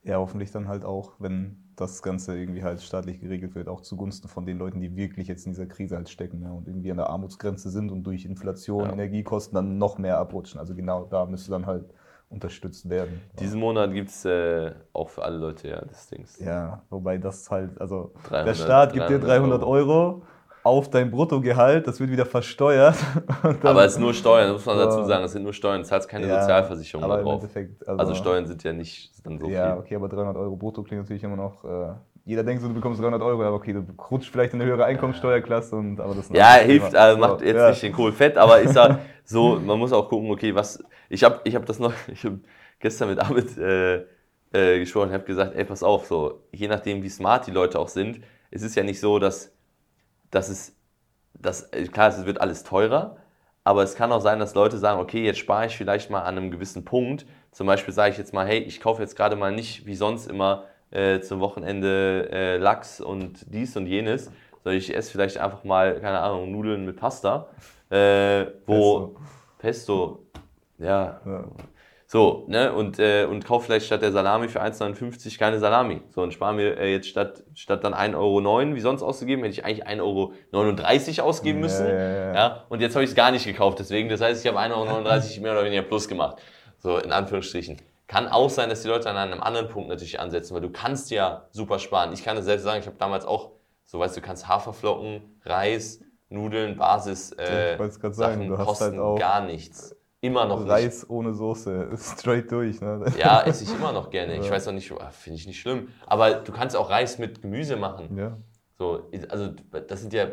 Ja, 0.03 0.17
hoffentlich 0.17 0.51
dann 0.51 0.67
halt 0.67 0.83
auch, 0.83 1.13
wenn 1.19 1.68
das 1.81 2.01
Ganze 2.01 2.37
irgendwie 2.37 2.63
halt 2.63 2.81
staatlich 2.81 3.19
geregelt 3.19 3.55
wird, 3.55 3.67
auch 3.67 3.81
zugunsten 3.81 4.27
von 4.27 4.45
den 4.45 4.57
Leuten, 4.57 4.79
die 4.79 4.95
wirklich 4.95 5.27
jetzt 5.27 5.45
in 5.45 5.53
dieser 5.53 5.65
Krise 5.65 5.95
halt 5.95 6.09
stecken 6.09 6.41
ne, 6.41 6.51
und 6.51 6.67
irgendwie 6.67 6.91
an 6.91 6.97
der 6.97 7.09
Armutsgrenze 7.09 7.69
sind 7.69 7.91
und 7.91 8.03
durch 8.03 8.25
Inflation, 8.25 8.85
Ja. 8.85 8.93
Energiekosten 8.93 9.55
dann 9.55 9.77
noch 9.77 9.97
mehr 9.97 10.17
abrutschen. 10.17 10.59
Also 10.59 10.75
genau 10.75 11.05
da 11.05 11.25
müsste 11.25 11.51
dann 11.51 11.65
halt 11.65 11.85
unterstützt 12.29 12.89
werden. 12.89 13.21
Diesen 13.39 13.59
Monat 13.59 13.91
gibt 13.91 14.09
es 14.09 14.23
äh, 14.23 14.71
auch 14.93 15.09
für 15.09 15.23
alle 15.23 15.37
Leute 15.37 15.67
ja 15.67 15.81
das 15.83 16.07
Dings. 16.07 16.39
Ja, 16.39 16.83
wobei 16.89 17.17
das 17.17 17.49
halt, 17.49 17.79
also 17.81 18.13
300 18.29 18.47
der 18.47 18.53
Staat 18.53 18.93
gibt 18.93 19.09
dir 19.09 19.19
300 19.19 19.61
300 19.61 19.63
Euro 19.63 20.21
auf 20.63 20.89
dein 20.89 21.09
Bruttogehalt, 21.11 21.87
das 21.87 21.99
wird 21.99 22.11
wieder 22.11 22.25
versteuert. 22.25 22.95
Aber 23.63 23.85
es 23.85 23.93
ist 23.93 23.99
nur 23.99 24.13
Steuern, 24.13 24.51
muss 24.53 24.65
man 24.65 24.77
Ja. 24.77 24.85
dazu 24.85 25.03
sagen, 25.03 25.23
es 25.23 25.31
sind 25.31 25.43
nur 25.43 25.53
Steuern, 25.53 25.81
du 25.81 25.87
zahlst 25.87 26.09
keine 26.09 26.27
Ja, 26.27 26.39
Sozialversicherung 26.41 27.03
aber 27.05 27.23
drauf. 27.23 27.43
Endeffekt, 27.43 27.87
Also 27.87 28.13
Steuern 28.13 28.45
sind 28.45 28.63
ja 28.63 28.73
nicht 28.73 29.11
dann 29.25 29.39
so 29.39 29.49
ja, 29.49 29.63
viel. 29.71 29.79
okay, 29.79 29.95
aber 29.95 30.09
300 30.09 30.37
Euro 30.37 30.55
brutto 30.55 30.83
klingt 30.83 31.01
natürlich 31.03 31.23
immer 31.23 31.35
noch. 31.35 31.63
Äh, 31.63 31.93
jeder 32.25 32.43
denkt 32.43 32.61
so, 32.61 32.67
du 32.67 32.73
bekommst 32.75 33.01
300 33.01 33.21
Euro, 33.21 33.41
aber 33.43 33.55
okay, 33.55 33.73
du 33.73 33.85
rutscht 34.11 34.31
vielleicht 34.31 34.53
in 34.53 34.61
eine 34.61 34.69
höhere 34.69 34.85
Einkommenssteuerklasse 34.85 35.75
und 35.75 35.99
aber 35.99 36.13
das 36.15 36.29
Ja, 36.29 36.53
hilft, 36.55 36.93
also 36.95 37.15
So, 37.15 37.21
macht 37.27 37.41
jetzt 37.41 37.55
ja. 37.57 37.69
nicht 37.69 37.81
den 37.81 37.93
Kohl 37.93 38.11
fett, 38.11 38.37
aber 38.37 38.59
ist 38.61 38.75
ja 38.75 38.99
so, 39.23 39.59
man 39.59 39.79
muss 39.79 39.91
auch 39.93 40.09
gucken, 40.09 40.29
okay, 40.31 40.53
was. 40.55 40.83
Ich 41.09 41.23
habe 41.23 41.41
ich 41.43 41.55
hab 41.55 41.65
das 41.65 41.79
noch, 41.79 41.93
ich 42.07 42.23
habe 42.23 42.39
gestern 42.79 43.09
mit 43.09 43.19
Arvid 43.19 43.57
äh, 43.57 44.05
äh, 44.51 44.79
gesprochen, 44.79 45.11
habe 45.11 45.23
gesagt, 45.25 45.55
ey, 45.55 45.65
pass 45.65 45.83
auf, 45.83 46.05
so, 46.05 46.43
je 46.51 46.67
nachdem, 46.67 47.01
wie 47.03 47.09
smart 47.09 47.47
die 47.47 47.51
Leute 47.51 47.79
auch 47.79 47.87
sind, 47.87 48.21
es 48.51 48.61
ist 48.61 48.75
ja 48.75 48.83
nicht 48.83 48.99
so, 48.99 49.19
dass, 49.19 49.53
dass 50.31 50.49
es, 50.49 50.75
dass, 51.33 51.63
äh, 51.73 51.85
klar, 51.85 52.09
es 52.09 52.25
wird 52.25 52.41
alles 52.41 52.63
teurer, 52.63 53.17
aber 53.63 53.83
es 53.83 53.95
kann 53.95 54.11
auch 54.11 54.21
sein, 54.21 54.39
dass 54.39 54.55
Leute 54.55 54.77
sagen, 54.77 54.99
okay, 54.99 55.23
jetzt 55.23 55.39
spare 55.39 55.67
ich 55.67 55.77
vielleicht 55.77 56.09
mal 56.09 56.21
an 56.21 56.37
einem 56.37 56.51
gewissen 56.51 56.85
Punkt. 56.85 57.25
Zum 57.51 57.67
Beispiel 57.67 57.93
sage 57.93 58.11
ich 58.11 58.17
jetzt 58.17 58.33
mal, 58.33 58.47
hey, 58.47 58.59
ich 58.59 58.79
kaufe 58.79 59.01
jetzt 59.01 59.15
gerade 59.15 59.35
mal 59.35 59.51
nicht 59.51 59.85
wie 59.85 59.95
sonst 59.95 60.27
immer 60.27 60.65
äh, 60.91 61.19
zum 61.21 61.39
Wochenende 61.39 62.29
äh, 62.31 62.57
Lachs 62.57 63.01
und 63.01 63.45
dies 63.53 63.75
und 63.77 63.85
jenes, 63.85 64.31
sondern 64.63 64.77
ich 64.77 64.95
esse 64.95 65.11
vielleicht 65.11 65.37
einfach 65.37 65.63
mal, 65.63 65.99
keine 65.99 66.19
Ahnung, 66.19 66.51
Nudeln 66.51 66.85
mit 66.85 66.97
Pasta, 66.97 67.47
äh, 67.89 68.45
wo 68.65 69.15
Pesto, 69.59 70.25
ja, 70.77 71.19
Ja. 71.25 71.43
So, 72.11 72.45
ne, 72.47 72.73
und, 72.73 72.97
äh, 72.97 73.25
und 73.25 73.45
kauf 73.45 73.65
vielleicht 73.65 73.85
statt 73.85 74.01
der 74.01 74.11
Salami 74.11 74.47
für 74.47 74.63
1,59 74.63 75.37
keine 75.37 75.59
Salami. 75.59 76.01
So, 76.09 76.23
und 76.23 76.33
spare 76.33 76.55
mir 76.55 76.75
äh, 76.75 76.91
jetzt 76.91 77.07
statt, 77.07 77.43
statt 77.53 77.83
dann 77.83 77.93
1,09 77.93 78.15
Euro 78.17 78.75
wie 78.75 78.79
sonst 78.79 79.03
auszugeben, 79.03 79.43
hätte 79.43 79.53
ich 79.53 79.63
eigentlich 79.63 79.85
1,39 79.85 81.19
Euro 81.19 81.29
ausgeben 81.29 81.59
Ja, 81.59 81.63
müssen. 81.63 81.85
ja, 81.87 81.93
ja. 81.93 82.33
Ja, 82.33 82.65
und 82.69 82.81
jetzt 82.81 82.95
habe 82.95 83.03
ich 83.03 83.11
es 83.11 83.15
gar 83.15 83.29
nicht 83.29 83.45
gekauft, 83.45 83.77
deswegen, 83.77 84.09
das 84.09 84.21
heißt, 84.21 84.43
ich 84.43 84.51
habe 84.51 84.59
1,39 84.59 84.73
Euro 84.73 85.03
mehr 85.43 85.51
oder 85.51 85.65
weniger 85.65 85.83
plus 85.83 86.07
gemacht. 86.07 86.37
So, 86.79 86.97
in 86.97 87.11
Anführungsstrichen. 87.11 87.77
Kann 88.07 88.27
auch 88.27 88.49
sein, 88.49 88.69
dass 88.69 88.81
die 88.81 88.87
Leute 88.87 89.07
an 89.07 89.15
einem 89.15 89.39
anderen 89.39 89.67
Punkt 89.67 89.89
natürlich 89.89 90.19
ansetzen, 90.19 90.55
weil 90.55 90.61
du 90.61 90.71
kannst 90.71 91.11
ja 91.11 91.45
super 91.51 91.77
sparen. 91.77 92.11
Ich 92.11 92.23
kann 92.23 92.35
es 92.37 92.45
selbst 92.45 92.63
sagen, 92.63 92.79
ich 92.79 92.87
habe 92.87 92.97
damals 92.97 93.23
auch, 93.23 93.51
so 93.83 93.99
weißt 93.99 94.17
du, 94.17 94.21
kannst 94.21 94.47
Haferflocken, 94.47 95.39
Reis, 95.45 95.99
Nudeln, 96.29 96.75
Basis, 96.75 97.33
äh, 97.33 97.75
Ich 97.75 97.79
sagen, 98.01 98.13
Sachen 98.13 98.57
hast 98.57 98.65
kosten 98.65 98.99
halt 98.99 99.19
gar 99.19 99.41
nichts. 99.45 99.95
Immer 100.21 100.45
noch 100.45 100.59
nicht. 100.61 100.69
Reis 100.69 101.09
ohne 101.09 101.33
Soße, 101.33 101.89
straight 101.97 102.51
durch. 102.51 102.81
Ne? 102.81 103.05
Ja, 103.17 103.41
esse 103.43 103.63
ich 103.63 103.73
immer 103.73 103.91
noch 103.93 104.09
gerne. 104.09 104.37
Ich 104.37 104.45
Ja. 104.45 104.51
weiß 104.51 104.67
auch 104.67 104.73
nicht, 104.73 104.91
ah, 104.91 105.11
finde 105.11 105.37
ich 105.39 105.47
nicht 105.47 105.59
schlimm. 105.59 105.87
Aber 106.05 106.31
du 106.33 106.51
kannst 106.51 106.75
auch 106.75 106.89
Reis 106.89 107.17
mit 107.19 107.41
Gemüse 107.41 107.75
machen. 107.77 108.17
ja. 108.17 108.37
So, 108.77 109.09
also 109.27 109.51
das 109.89 109.99
sind 109.99 110.13
ja 110.13 110.27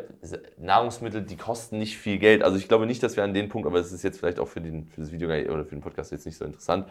Nahrungsmittel, 0.57 1.21
die 1.21 1.35
kosten 1.35 1.79
nicht 1.79 1.97
viel 1.97 2.17
Geld. 2.17 2.43
Also 2.43 2.55
ich 2.55 2.69
glaube 2.69 2.85
nicht, 2.85 3.03
dass 3.03 3.17
wir 3.17 3.25
an 3.25 3.33
den 3.33 3.49
Punkt, 3.49 3.67
aber 3.67 3.77
das 3.77 3.91
ist 3.91 4.03
jetzt 4.03 4.19
vielleicht 4.19 4.39
auch 4.39 4.47
für, 4.47 4.61
den, 4.61 4.85
für 4.87 5.01
das 5.01 5.11
Video 5.11 5.27
nicht- 5.27 5.49
oder 5.49 5.65
für 5.65 5.75
den 5.75 5.81
Podcast 5.81 6.13
jetzt 6.13 6.25
nicht 6.25 6.37
so 6.37 6.45
interessant. 6.45 6.87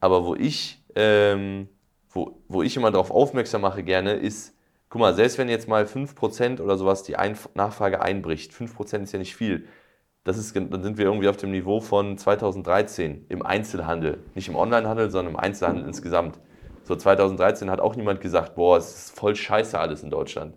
Aber 0.00 0.24
wo 0.24 0.34
ich, 0.34 0.82
ähm, 0.94 1.68
wo, 2.08 2.38
wo 2.48 2.62
ich 2.62 2.74
immer 2.74 2.90
darauf 2.90 3.10
aufmerksam 3.10 3.60
mache 3.60 3.82
gerne, 3.82 4.14
ist, 4.14 4.54
guck 4.88 5.00
mal, 5.02 5.14
selbst 5.14 5.36
wenn 5.36 5.50
jetzt 5.50 5.68
mal 5.68 5.84
5% 5.84 6.62
oder 6.62 6.78
sowas 6.78 7.02
die 7.02 7.16
Ein 7.16 7.36
Nachfrage 7.54 8.00
einbricht, 8.00 8.52
5% 8.54 9.02
ist 9.02 9.12
ja 9.12 9.18
nicht 9.18 9.36
viel. 9.36 9.68
Das 10.24 10.36
ist, 10.36 10.54
dann 10.54 10.82
sind 10.82 10.98
wir 10.98 11.06
irgendwie 11.06 11.28
auf 11.28 11.38
dem 11.38 11.50
Niveau 11.50 11.80
von 11.80 12.18
2013 12.18 13.26
im 13.28 13.44
Einzelhandel. 13.44 14.22
Nicht 14.34 14.48
im 14.48 14.56
Onlinehandel, 14.56 15.10
sondern 15.10 15.34
im 15.34 15.40
Einzelhandel 15.40 15.86
insgesamt. 15.86 16.38
So 16.84 16.94
2013 16.94 17.70
hat 17.70 17.80
auch 17.80 17.96
niemand 17.96 18.20
gesagt, 18.20 18.54
boah, 18.54 18.76
es 18.76 18.94
ist 18.94 19.18
voll 19.18 19.34
scheiße 19.34 19.78
alles 19.78 20.02
in 20.02 20.10
Deutschland. 20.10 20.56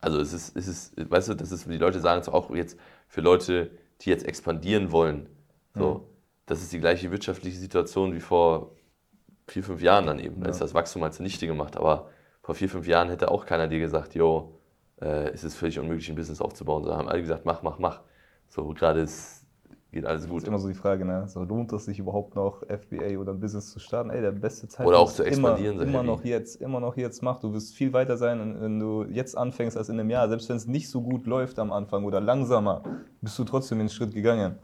Also 0.00 0.18
es 0.18 0.32
ist, 0.32 0.56
es 0.56 0.66
ist, 0.66 1.10
weißt 1.10 1.28
du, 1.28 1.34
das 1.34 1.52
ist, 1.52 1.66
die 1.66 1.76
Leute 1.76 2.00
sagen 2.00 2.20
es 2.20 2.28
auch 2.28 2.50
jetzt 2.54 2.78
für 3.06 3.20
Leute, 3.20 3.70
die 4.00 4.10
jetzt 4.10 4.24
expandieren 4.24 4.92
wollen. 4.92 5.28
So, 5.74 6.08
das 6.46 6.62
ist 6.62 6.72
die 6.72 6.80
gleiche 6.80 7.10
wirtschaftliche 7.10 7.58
Situation 7.58 8.14
wie 8.14 8.20
vor 8.20 8.72
vier, 9.46 9.62
fünf 9.62 9.82
Jahren 9.82 10.06
dann 10.06 10.18
eben. 10.18 10.40
Da 10.40 10.46
Ja. 10.46 10.50
ist 10.52 10.60
das 10.60 10.72
Wachstum 10.74 11.02
halt 11.02 11.12
zunichte 11.14 11.46
gemacht. 11.46 11.76
Aber 11.76 12.08
vor 12.42 12.54
vier, 12.54 12.70
fünf 12.70 12.86
Jahren 12.86 13.08
hätte 13.10 13.30
auch 13.30 13.44
keiner 13.44 13.68
dir 13.68 13.78
gesagt, 13.78 14.14
jo, 14.14 14.58
äh, 15.00 15.30
es 15.30 15.44
ist 15.44 15.56
völlig 15.56 15.78
unmöglich, 15.78 16.08
ein 16.08 16.16
Business 16.16 16.40
aufzubauen. 16.40 16.84
So 16.84 16.94
haben 16.94 17.08
alle 17.08 17.20
gesagt, 17.20 17.44
mach, 17.44 17.62
mach, 17.62 17.78
mach. 17.78 18.00
So, 18.48 18.68
gerade 18.68 19.00
ist, 19.00 19.44
geht 19.92 20.04
alles 20.04 20.22
Das 20.22 20.30
gut. 20.30 20.42
ist 20.42 20.48
immer 20.48 20.58
so 20.58 20.68
die 20.68 20.74
Frage, 20.74 21.04
ne? 21.04 21.26
so, 21.28 21.42
lohnt 21.44 21.72
es 21.72 21.84
sich 21.84 21.98
überhaupt 21.98 22.34
noch, 22.34 22.62
FBA 22.66 23.16
oder 23.18 23.32
ein 23.32 23.40
Business 23.40 23.70
zu 23.70 23.78
starten? 23.78 24.10
Ey, 24.10 24.20
der 24.20 24.32
beste 24.32 24.68
Zeitpunkt 24.68 24.88
Oder 24.88 24.98
auch 24.98 25.08
ist 25.08 25.16
zu 25.16 25.24
expandieren, 25.24 25.76
Immer, 25.80 25.84
immer 25.88 26.02
noch 26.02 26.24
jetzt, 26.24 26.60
immer 26.60 26.80
noch 26.80 26.96
jetzt 26.96 27.22
mach. 27.22 27.38
Du 27.40 27.52
wirst 27.52 27.74
viel 27.74 27.92
weiter 27.92 28.16
sein, 28.16 28.56
wenn 28.60 28.78
du 28.78 29.04
jetzt 29.04 29.36
anfängst 29.36 29.76
als 29.76 29.88
in 29.88 29.98
einem 29.98 30.10
Jahr. 30.10 30.28
Selbst 30.28 30.48
wenn 30.48 30.56
es 30.56 30.66
nicht 30.66 30.88
so 30.90 31.00
gut 31.02 31.26
läuft 31.26 31.58
am 31.58 31.72
Anfang 31.72 32.04
oder 32.04 32.20
langsamer, 32.20 32.82
bist 33.20 33.38
du 33.38 33.44
trotzdem 33.44 33.78
den 33.78 33.88
Schritt 33.88 34.12
gegangen. 34.14 34.56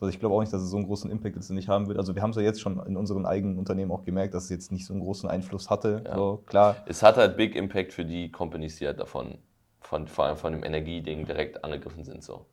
Also 0.00 0.08
ich 0.08 0.18
glaube 0.18 0.34
auch 0.34 0.40
nicht, 0.40 0.52
dass 0.52 0.60
es 0.60 0.70
so 0.70 0.76
einen 0.76 0.86
großen 0.86 1.10
Impact 1.10 1.36
jetzt 1.36 1.50
nicht 1.50 1.68
haben 1.68 1.86
wird. 1.86 1.98
Also 1.98 2.14
wir 2.14 2.20
haben 2.22 2.30
es 2.30 2.36
ja 2.36 2.42
jetzt 2.42 2.60
schon 2.60 2.84
in 2.84 2.96
unseren 2.96 3.26
eigenen 3.26 3.58
Unternehmen 3.58 3.92
auch 3.92 4.04
gemerkt, 4.04 4.34
dass 4.34 4.44
es 4.44 4.50
jetzt 4.50 4.72
nicht 4.72 4.86
so 4.86 4.92
einen 4.92 5.02
großen 5.02 5.30
Einfluss 5.30 5.70
hatte. 5.70 6.02
Ja. 6.04 6.16
So, 6.16 6.42
klar, 6.46 6.76
Es 6.86 7.02
hat 7.02 7.16
halt 7.16 7.36
Big 7.36 7.54
Impact 7.54 7.92
für 7.92 8.04
die 8.04 8.30
Companies, 8.30 8.76
die 8.76 8.86
halt 8.86 8.98
davon, 8.98 9.38
von, 9.86 10.08
vor 10.08 10.24
allem 10.24 10.36
von 10.36 10.52
dem 10.52 10.64
Energieding 10.64 11.26
direkt 11.26 11.62
angegriffen 11.62 12.04
sind. 12.04 12.22
So. 12.22 12.46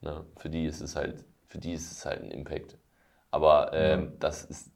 Ne? 0.00 0.24
Für 0.36 0.50
die 0.50 0.66
ist 0.66 0.80
es 0.80 0.96
halt, 0.96 1.24
für 1.46 1.58
die 1.58 1.72
ist 1.72 1.90
es 1.90 2.04
halt 2.04 2.22
ein 2.22 2.30
Impact. 2.30 2.78
Aber 3.30 3.72
ähm, 3.72 4.12
das, 4.20 4.44
ist, 4.44 4.70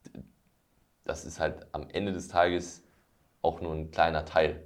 das 1.04 1.24
ist 1.24 1.38
halt 1.38 1.66
am 1.72 1.88
Ende 1.90 2.12
des 2.12 2.28
Tages 2.28 2.82
auch 3.40 3.60
nur 3.60 3.72
ein 3.74 3.90
kleiner 3.90 4.24
Teil. 4.24 4.62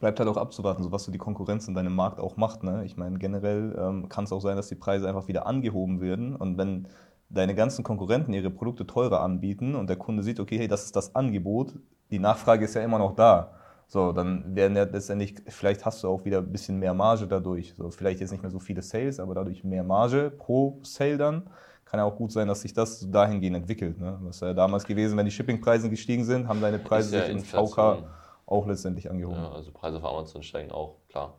bleibt 0.00 0.18
halt 0.18 0.28
auch 0.28 0.36
abzuwarten, 0.36 0.82
so 0.82 0.92
was 0.92 1.04
so 1.04 1.12
die 1.12 1.18
Konkurrenz 1.18 1.68
in 1.68 1.74
deinem 1.74 1.94
Markt 1.94 2.18
auch 2.18 2.36
macht. 2.36 2.62
Ne? 2.62 2.84
Ich 2.84 2.96
meine, 2.96 3.18
generell 3.18 3.76
ähm, 3.78 4.08
kann 4.08 4.24
es 4.24 4.32
auch 4.32 4.40
sein, 4.40 4.56
dass 4.56 4.68
die 4.68 4.74
Preise 4.74 5.08
einfach 5.08 5.28
wieder 5.28 5.46
angehoben 5.46 6.00
werden. 6.00 6.34
Und 6.36 6.58
wenn 6.58 6.88
deine 7.28 7.54
ganzen 7.54 7.82
Konkurrenten 7.82 8.32
ihre 8.32 8.50
Produkte 8.50 8.86
teurer 8.86 9.20
anbieten 9.20 9.74
und 9.74 9.88
der 9.88 9.96
Kunde 9.96 10.22
sieht, 10.22 10.40
okay, 10.40 10.58
hey, 10.58 10.68
das 10.68 10.84
ist 10.84 10.96
das 10.96 11.14
Angebot, 11.14 11.74
die 12.10 12.18
Nachfrage 12.18 12.64
ist 12.64 12.74
ja 12.74 12.82
immer 12.82 12.98
noch 12.98 13.14
da. 13.16 13.52
So, 13.88 14.12
dann 14.12 14.56
werden 14.56 14.76
ja 14.76 14.82
letztendlich, 14.84 15.36
vielleicht 15.46 15.84
hast 15.84 16.02
du 16.02 16.08
auch 16.08 16.24
wieder 16.24 16.38
ein 16.38 16.50
bisschen 16.50 16.78
mehr 16.78 16.92
Marge 16.92 17.26
dadurch. 17.26 17.74
So, 17.74 17.90
vielleicht 17.90 18.20
jetzt 18.20 18.32
nicht 18.32 18.42
mehr 18.42 18.50
so 18.50 18.58
viele 18.58 18.82
Sales, 18.82 19.20
aber 19.20 19.34
dadurch 19.34 19.62
mehr 19.62 19.84
Marge 19.84 20.30
pro 20.30 20.80
Sale 20.82 21.16
dann. 21.16 21.48
Kann 21.84 22.00
ja 22.00 22.04
auch 22.04 22.16
gut 22.16 22.32
sein, 22.32 22.48
dass 22.48 22.62
sich 22.62 22.74
das 22.74 23.08
dahingehend 23.08 23.56
entwickelt. 23.56 24.00
Ne? 24.00 24.18
Was 24.22 24.40
ja 24.40 24.52
damals 24.52 24.84
gewesen, 24.84 25.16
wenn 25.16 25.24
die 25.24 25.30
Shippingpreise 25.30 25.88
gestiegen 25.88 26.24
sind, 26.24 26.48
haben 26.48 26.60
deine 26.60 26.80
Preise 26.80 27.16
ja 27.16 27.26
sich 27.26 27.32
Inflation. 27.32 27.98
VK 27.98 28.08
auch 28.46 28.66
letztendlich 28.66 29.08
angehoben. 29.08 29.38
Ja, 29.38 29.52
also 29.52 29.70
Preise 29.72 29.98
auf 29.98 30.04
Amazon 30.04 30.42
steigen 30.42 30.72
auch, 30.72 30.96
klar. 31.08 31.34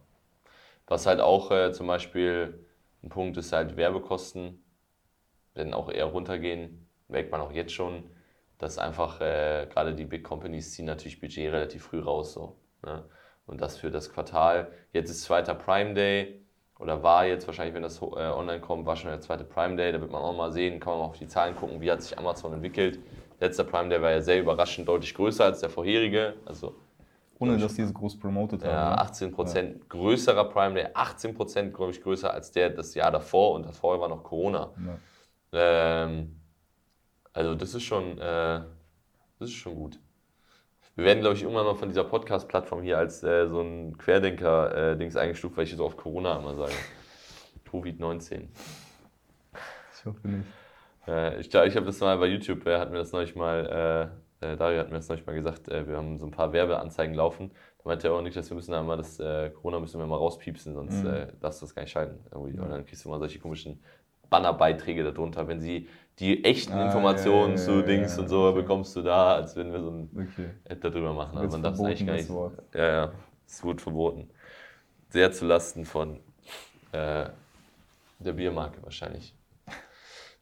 Was 0.88 1.06
halt 1.06 1.20
auch 1.20 1.52
äh, 1.52 1.74
zum 1.74 1.88
Beispiel 1.88 2.66
ein 3.04 3.10
Punkt 3.10 3.36
ist, 3.38 3.52
halt 3.52 3.76
Werbekosten 3.76 4.64
werden 5.54 5.74
auch 5.74 5.90
eher 5.90 6.06
runtergehen, 6.06 6.88
merkt 7.08 7.32
man 7.32 7.42
auch 7.42 7.52
jetzt 7.52 7.74
schon. 7.74 8.04
Dass 8.58 8.78
einfach 8.78 9.22
äh, 9.22 9.68
gerade 9.72 9.94
die 9.94 10.06
Big 10.06 10.24
Companies 10.24 10.74
ziehen 10.74 10.86
natürlich 10.86 11.20
Budget 11.20 11.52
relativ 11.52 11.84
früh 11.84 12.00
raus. 12.00 12.34
So, 12.34 12.56
ne? 12.84 13.04
Und 13.46 13.62
das 13.62 13.78
für 13.78 13.92
das 13.92 14.12
Quartal. 14.12 14.72
Jetzt 14.92 15.10
ist 15.10 15.24
zweiter 15.24 15.56
Prime 15.56 15.94
Day 15.94 16.42
oder 16.80 17.02
war 17.02 17.26
jetzt 17.26 17.48
wahrscheinlich, 17.48 17.74
wenn 17.74 17.84
das 17.84 18.02
äh, 18.02 18.06
online 18.06 18.60
kommt, 18.60 18.86
war 18.86 18.96
schon 18.96 19.10
der 19.10 19.22
zweite 19.22 19.44
Prime 19.44 19.76
Day. 19.76 19.92
Da 19.92 20.02
wird 20.02 20.12
man 20.12 20.22
auch 20.22 20.36
mal 20.36 20.52
sehen, 20.52 20.80
kann 20.80 20.94
man 20.94 21.00
mal 21.00 21.06
auf 21.06 21.18
die 21.18 21.28
Zahlen 21.28 21.56
gucken, 21.56 21.80
wie 21.82 21.92
hat 21.92 22.02
sich 22.02 22.18
Amazon 22.18 22.54
entwickelt. 22.54 23.00
Letzter 23.40 23.64
Prime 23.64 23.90
Day 23.90 24.02
war 24.02 24.12
ja 24.12 24.22
sehr 24.22 24.40
überraschend 24.40 24.88
deutlich 24.88 25.14
größer 25.14 25.46
als 25.46 25.62
der 25.62 25.70
vorherige. 25.70 26.36
Also 26.46 26.76
ohne 27.40 27.58
dass 27.58 27.76
die 27.76 27.84
es 27.84 27.94
groß 27.94 28.20
promotet 28.20 28.64
haben. 28.64 28.72
Ja, 28.72 28.96
18 28.96 29.32
Prozent 29.32 29.78
ja. 29.78 29.86
größerer 29.90 30.46
Prime 30.46 30.74
Day, 30.74 30.88
18 30.94 31.36
Prozent, 31.36 31.74
glaube 31.74 31.92
ich, 31.92 32.02
größer 32.02 32.34
als 32.34 32.52
der 32.52 32.72
das 32.72 32.96
Jahr 32.96 33.12
davor 33.12 33.54
und 33.54 33.66
davor 33.66 34.00
war 34.00 34.10
noch 34.10 34.24
Corona. 34.24 34.72
Ja. 34.86 36.04
Ähm, 36.04 36.37
also 37.38 37.56
das 37.56 37.76
ist 37.76 37.84
schon, 37.84 38.18
äh, 38.18 38.62
das 39.40 39.50
ist 39.50 39.54
schon 39.54 39.76
gut. 39.76 40.00
Wir 40.96 41.06
werden, 41.06 41.22
glaube 41.22 41.36
ich, 41.36 41.44
irgendwann 41.44 41.66
noch 41.66 41.78
von 41.78 41.90
dieser 41.90 42.04
Podcast-Plattform 42.04 42.82
hier 42.82 42.98
als 42.98 43.24
äh, 43.24 43.48
so 43.48 43.62
ein 43.62 43.96
Querdenker-Dings 43.98 45.16
äh, 45.16 45.20
eingestuft, 45.20 45.56
weil 45.56 45.66
ich 45.66 45.76
so 45.76 45.86
auf 45.86 45.96
Corona 45.96 46.40
immer 46.40 46.56
sage. 46.56 46.74
Covid-19. 47.70 48.48
Ich 49.94 50.06
hoffe 50.06 50.28
nicht. 50.28 50.48
Äh, 51.08 51.40
ich 51.40 51.50
glaube, 51.52 51.68
ich 51.68 51.76
habe 51.76 51.86
das 51.86 52.00
mal 52.00 52.18
bei 52.18 52.26
YouTube, 52.26 52.66
äh, 52.66 52.80
hat 52.80 52.90
mir 52.92 52.98
das 52.98 53.12
neulich 53.12 53.36
mal 53.36 54.12
äh, 54.42 54.56
Dario 54.56 54.80
hat 54.80 54.90
mir 54.90 54.98
das 54.98 55.10
neulich 55.10 55.26
mal 55.26 55.36
gesagt, 55.36 55.68
äh, 55.68 55.88
wir 55.88 55.98
haben 55.98 56.20
so 56.20 56.26
ein 56.26 56.32
paar 56.32 56.54
Werbeanzeigen 56.54 57.16
laufen. 57.16 57.52
Da 57.80 57.90
meinte 57.90 58.08
er 58.08 58.14
auch 58.14 58.22
nicht, 58.22 58.36
dass 58.36 58.50
wir 58.50 58.56
müssen 58.56 58.72
da 58.72 58.84
mal 58.84 58.98
das 58.98 59.20
äh, 59.20 59.50
Corona 59.50 59.80
müssen 59.80 60.00
wir 60.00 60.06
mal 60.06 60.18
rauspiepsen, 60.18 60.74
sonst 60.74 61.04
mhm. 61.04 61.10
äh, 61.10 61.28
darfst 61.40 61.62
du 61.62 61.66
das 61.66 61.74
gar 61.74 61.82
nicht 61.84 61.92
schalten. 61.92 62.20
Und 62.36 62.56
dann 62.58 62.86
kriegst 62.86 63.04
du 63.06 63.10
mal 63.10 63.20
solche 63.20 63.40
komischen 63.40 63.80
Bannerbeiträge 64.30 65.04
darunter, 65.04 65.48
wenn 65.48 65.60
sie 65.60 65.88
die 66.20 66.44
echten 66.44 66.74
ah, 66.74 66.86
Informationen 66.86 67.54
ja, 67.54 67.60
ja, 67.60 67.66
zu 67.66 67.72
ja, 67.74 67.82
Dings 67.84 68.18
und 68.18 68.28
so 68.28 68.48
okay. 68.48 68.62
bekommst 68.62 68.96
du 68.96 69.02
da, 69.02 69.36
als 69.36 69.56
wenn 69.56 69.72
wir 69.72 69.82
so 69.82 69.92
ein 69.92 70.10
okay. 70.14 70.50
App 70.64 70.82
darüber 70.82 71.14
machen. 71.14 71.38
Also 71.38 71.52
man 71.52 71.64
darf 71.64 71.76
es 71.76 71.82
eigentlich 71.82 72.06
gar 72.06 72.16
nicht. 72.16 72.30
Ja, 72.74 72.88
ja, 72.88 73.12
ist 73.46 73.62
gut 73.62 73.82
verboten. 73.82 74.30
Sehr 75.10 75.32
zu 75.32 75.46
Lasten 75.46 75.86
von 75.86 76.20
äh, 76.92 77.26
der 78.20 78.34
Biermarke 78.34 78.82
wahrscheinlich. 78.84 79.36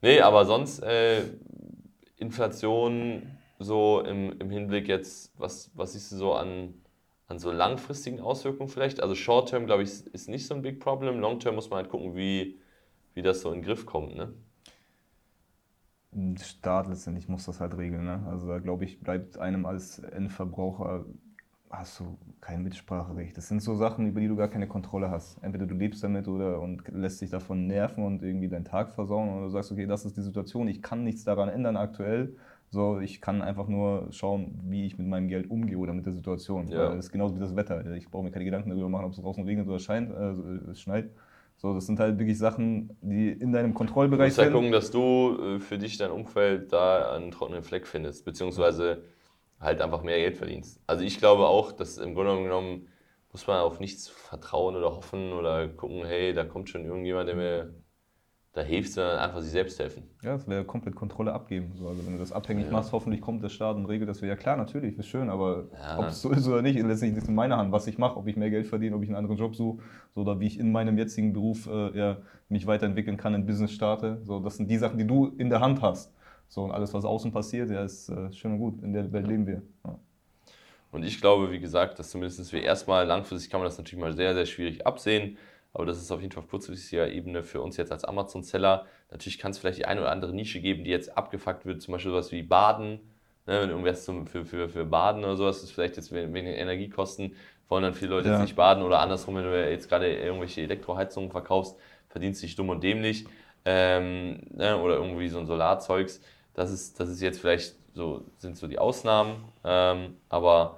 Nee, 0.02 0.22
aber 0.22 0.46
sonst 0.46 0.82
äh, 0.84 1.24
Inflation 2.18 3.38
so 3.60 4.02
im, 4.02 4.40
im 4.40 4.50
Hinblick 4.50 4.88
jetzt, 4.88 5.34
was, 5.38 5.72
was 5.74 5.94
siehst 5.94 6.12
du 6.12 6.18
so 6.18 6.34
an, 6.34 6.74
an 7.28 7.40
so 7.40 7.52
langfristigen 7.52 8.20
Auswirkungen 8.20 8.70
vielleicht? 8.70 9.02
Also 9.02 9.16
Short-Term, 9.16 9.66
glaube 9.66 9.84
ich, 9.84 10.06
ist 10.08 10.30
nicht 10.30 10.48
so 10.48 10.54
ein 10.54 10.62
Big 10.62 10.80
Problem. 10.80 11.20
Long-Term 11.20 11.56
muss 11.56 11.70
man 11.70 11.78
halt 11.78 11.90
gucken, 11.90 12.16
wie, 12.16 12.60
wie 13.14 13.22
das 13.22 13.42
so 13.42 13.52
in 13.52 13.62
den 13.62 13.66
Griff 13.66 13.86
kommt, 13.86 14.16
ne? 14.16 14.34
Staat 16.38 16.88
letztendlich 16.88 17.28
muss 17.28 17.46
das 17.46 17.60
halt 17.60 17.78
regeln. 17.78 18.06
Ne? 18.06 18.26
Also 18.30 18.48
da 18.48 18.60
glaube 18.60 18.86
ich, 18.86 19.00
bleibt 19.00 19.38
einem 19.38 19.66
als 19.66 20.00
Endverbraucher, 20.00 21.06
hast 21.70 22.00
du 22.00 22.18
kein 22.42 22.64
Mitspracherecht. 22.64 23.36
Das 23.36 23.48
sind 23.48 23.62
so 23.62 23.76
Sachen, 23.76 24.08
über 24.08 24.22
die 24.22 24.28
du 24.28 24.36
gar 24.36 24.48
keine 24.48 24.68
Kontrolle 24.68 25.10
hast. 25.10 25.38
Entweder 25.44 25.66
du 25.66 25.76
lebst 25.76 26.04
damit 26.04 26.28
oder 26.28 26.62
und 26.62 26.88
lässt 26.90 27.22
dich 27.22 27.30
davon 27.30 27.68
nerven 27.68 28.04
und 28.04 28.24
irgendwie 28.24 28.48
deinen 28.48 28.66
Tag 28.66 28.92
versauen 28.92 29.30
oder 29.30 29.42
du 29.46 29.50
sagst, 29.50 29.72
okay, 29.72 29.86
das 29.86 30.06
ist 30.06 30.16
die 30.16 30.22
Situation, 30.22 30.68
ich 30.68 30.82
kann 30.82 31.04
nichts 31.04 31.24
daran 31.24 31.50
ändern 31.50 31.76
aktuell 31.76 32.36
so, 32.76 33.00
ich 33.00 33.22
kann 33.22 33.42
einfach 33.42 33.68
nur 33.68 34.08
schauen, 34.12 34.60
wie 34.66 34.86
ich 34.86 34.98
mit 34.98 35.08
meinem 35.08 35.28
Geld 35.28 35.50
umgehe 35.50 35.78
oder 35.78 35.94
mit 35.94 36.06
der 36.06 36.14
Situation. 36.14 36.68
Ja. 36.68 36.90
Das 36.90 37.06
ist 37.06 37.12
genauso 37.12 37.36
wie 37.36 37.40
das 37.40 37.56
Wetter. 37.56 37.86
Ich 37.94 38.10
brauche 38.10 38.24
mir 38.24 38.32
keine 38.32 38.46
Gedanken 38.46 38.70
darüber 38.70 38.90
machen, 38.90 39.06
ob 39.06 39.12
es 39.12 39.18
draußen 39.18 39.46
regnet 39.46 39.68
oder 39.68 39.80
scheint, 39.80 40.12
äh, 40.12 40.72
es 40.72 40.82
schneit. 40.82 41.10
So, 41.58 41.74
das 41.74 41.86
sind 41.86 42.00
halt 42.00 42.20
wirklich 42.20 42.38
Sachen, 42.38 42.98
die 43.02 43.30
in 43.30 43.52
deinem 43.52 43.74
Kontrollbereich 43.74 44.34
sind. 44.34 44.46
Du 44.46 44.52
musst 44.52 44.54
ja 44.54 44.60
gucken, 44.60 44.72
dass 44.72 44.92
du 44.92 45.56
äh, 45.56 45.60
für 45.60 45.78
dich 45.78 45.98
dein 45.98 46.12
Umfeld 46.12 46.74
da 46.74 47.14
einen 47.14 47.32
trockenen 47.32 47.64
Fleck 47.64 47.88
findest, 47.88 48.26
beziehungsweise 48.26 49.04
halt 49.60 49.82
einfach 49.82 50.04
mehr 50.04 50.18
Geld 50.18 50.38
verdienst. 50.38 50.82
Also 50.86 51.04
ich 51.04 51.18
glaube 51.18 51.48
auch, 51.48 51.72
dass 51.72 51.98
im 51.98 52.14
Grunde 52.14 52.44
genommen 52.44 52.88
muss 53.32 53.48
man 53.48 53.60
auf 53.60 53.80
nichts 53.80 54.08
vertrauen 54.08 54.76
oder 54.76 54.96
hoffen 54.96 55.34
oder 55.34 55.68
gucken, 55.68 56.06
hey, 56.06 56.34
da 56.34 56.46
kommt 56.46 56.70
schon 56.70 56.86
irgendjemand, 56.86 57.28
der 57.28 57.36
mir 57.36 57.74
da 58.56 58.62
hilft, 58.62 58.94
sondern 58.94 59.20
einfach 59.20 59.42
sich 59.42 59.52
selbst 59.52 59.78
helfen. 59.80 60.04
Ja, 60.24 60.32
das 60.32 60.48
wäre 60.48 60.64
komplett 60.64 60.96
Kontrolle 60.96 61.34
abgeben. 61.34 61.74
So, 61.76 61.90
also 61.90 62.06
wenn 62.06 62.14
du 62.14 62.20
das 62.20 62.32
abhängig 62.32 62.68
ja. 62.68 62.72
machst, 62.72 62.94
hoffentlich 62.94 63.20
kommt 63.20 63.44
der 63.44 63.50
Staat 63.50 63.76
und 63.76 63.86
regelt 63.86 64.10
das. 64.10 64.22
Ja 64.22 64.38
klar, 64.38 64.56
natürlich, 64.56 64.98
ist 64.98 65.08
schön, 65.08 65.30
aber 65.30 65.66
ja. 65.74 66.00
ob 66.00 66.06
es 66.06 66.22
so 66.22 66.30
ist 66.32 66.48
oder 66.48 66.62
nicht, 66.62 66.82
letztlich 66.82 67.18
ist 67.18 67.28
in 67.28 67.36
meiner 67.36 67.58
Hand, 67.58 67.74
was 67.74 67.86
ich 67.86 67.98
mache, 67.98 68.18
ob 68.18 68.28
ich 68.28 68.38
mehr 68.38 68.50
Geld 68.50 68.66
verdiene, 68.66 68.96
ob 68.96 69.04
ich 69.04 69.10
einen 69.10 69.18
anderen 69.18 69.38
Job 69.38 69.58
suche, 69.58 69.84
so, 70.14 70.22
oder 70.22 70.40
wie 70.40 70.48
ich 70.48 70.58
in 70.58 70.72
meinem 70.72 70.98
jetzigen 70.98 71.34
Beruf 71.34 71.68
äh, 71.68 71.98
ja, 71.98 72.18
mich 72.48 72.66
weiterentwickeln 72.66 73.18
kann, 73.18 73.36
ein 73.36 73.46
Business 73.46 73.74
starte. 73.74 74.22
So, 74.24 74.40
das 74.40 74.56
sind 74.56 74.72
die 74.72 74.78
Sachen, 74.78 74.98
die 74.98 75.06
du 75.06 75.36
in 75.38 75.50
der 75.50 75.60
Hand 75.60 75.82
hast. 75.82 76.14
So, 76.48 76.64
und 76.64 76.72
alles, 76.72 76.94
was 76.94 77.04
außen 77.04 77.34
passiert, 77.34 77.70
ja, 77.70 77.84
ist 77.84 78.08
äh, 78.08 78.32
schön 78.32 78.54
und 78.54 78.60
gut. 78.60 78.82
In 78.84 78.94
der 78.94 79.12
Welt 79.12 79.28
leben 79.28 79.48
wir. 79.48 79.64
Und 80.92 81.04
ich 81.04 81.20
glaube, 81.20 81.52
wie 81.52 81.60
gesagt, 81.60 82.00
dass 82.00 82.12
zumindest 82.12 82.54
wir 82.54 82.64
erstmal 82.64 83.06
langfristig 83.06 83.52
kann 83.52 83.60
man 83.60 83.68
das 83.68 83.78
natürlich 83.78 84.00
mal 84.00 84.14
sehr, 84.14 84.34
sehr 84.34 84.46
schwierig 84.46 84.88
absehen. 84.88 85.38
Aber 85.76 85.86
das 85.86 85.98
ist 85.98 86.10
auf 86.10 86.22
jeden 86.22 86.32
Fall 86.32 86.42
auf 86.42 86.50
kurzfristiger 86.50 87.10
Ebene 87.10 87.44
für 87.44 87.62
uns 87.62 87.76
jetzt 87.76 87.92
als 87.92 88.06
Amazon-Seller. 88.06 88.86
Natürlich 89.12 89.38
kann 89.38 89.52
es 89.52 89.58
vielleicht 89.58 89.78
die 89.78 89.86
eine 89.86 90.00
oder 90.00 90.12
andere 90.12 90.34
Nische 90.34 90.62
geben, 90.62 90.86
die 90.86 90.90
jetzt 90.90 91.18
abgefuckt 91.18 91.66
wird, 91.66 91.82
zum 91.82 91.92
Beispiel 91.92 92.12
sowas 92.12 92.32
wie 92.32 92.44
Baden. 92.44 93.02
Ne, 93.46 93.62
wenn 93.62 93.70
irgendwas 93.70 94.06
zum, 94.06 94.26
für, 94.26 94.46
für, 94.46 94.70
für 94.70 94.86
Baden 94.86 95.24
oder 95.26 95.36
sowas 95.36 95.62
ist 95.62 95.72
vielleicht 95.72 95.98
jetzt 95.98 96.14
wegen 96.14 96.34
Energiekosten, 96.34 97.36
wollen 97.68 97.84
dann 97.84 97.94
viele 97.94 98.12
Leute 98.12 98.30
ja. 98.30 98.36
jetzt 98.36 98.42
nicht 98.42 98.56
baden 98.56 98.84
oder 98.84 99.00
andersrum, 99.00 99.36
wenn 99.36 99.44
du 99.44 99.70
jetzt 99.70 99.90
gerade 99.90 100.12
irgendwelche 100.12 100.62
Elektroheizungen 100.62 101.30
verkaufst, 101.30 101.78
verdienst 102.08 102.42
du 102.42 102.48
dich 102.48 102.56
dumm 102.56 102.70
und 102.70 102.82
dämlich 102.82 103.26
ähm, 103.66 104.40
ne, 104.50 104.78
oder 104.78 104.96
irgendwie 104.96 105.28
so 105.28 105.40
ein 105.40 105.46
Solarzeugs. 105.46 106.22
Das 106.54 106.72
ist, 106.72 107.00
das 107.00 107.10
ist 107.10 107.22
jetzt 107.22 107.40
vielleicht 107.42 107.76
so, 107.94 108.24
sind 108.38 108.58
so 108.58 108.68
die 108.68 108.80
Ausnahmen, 108.80 109.44
ähm, 109.66 110.16
aber 110.30 110.78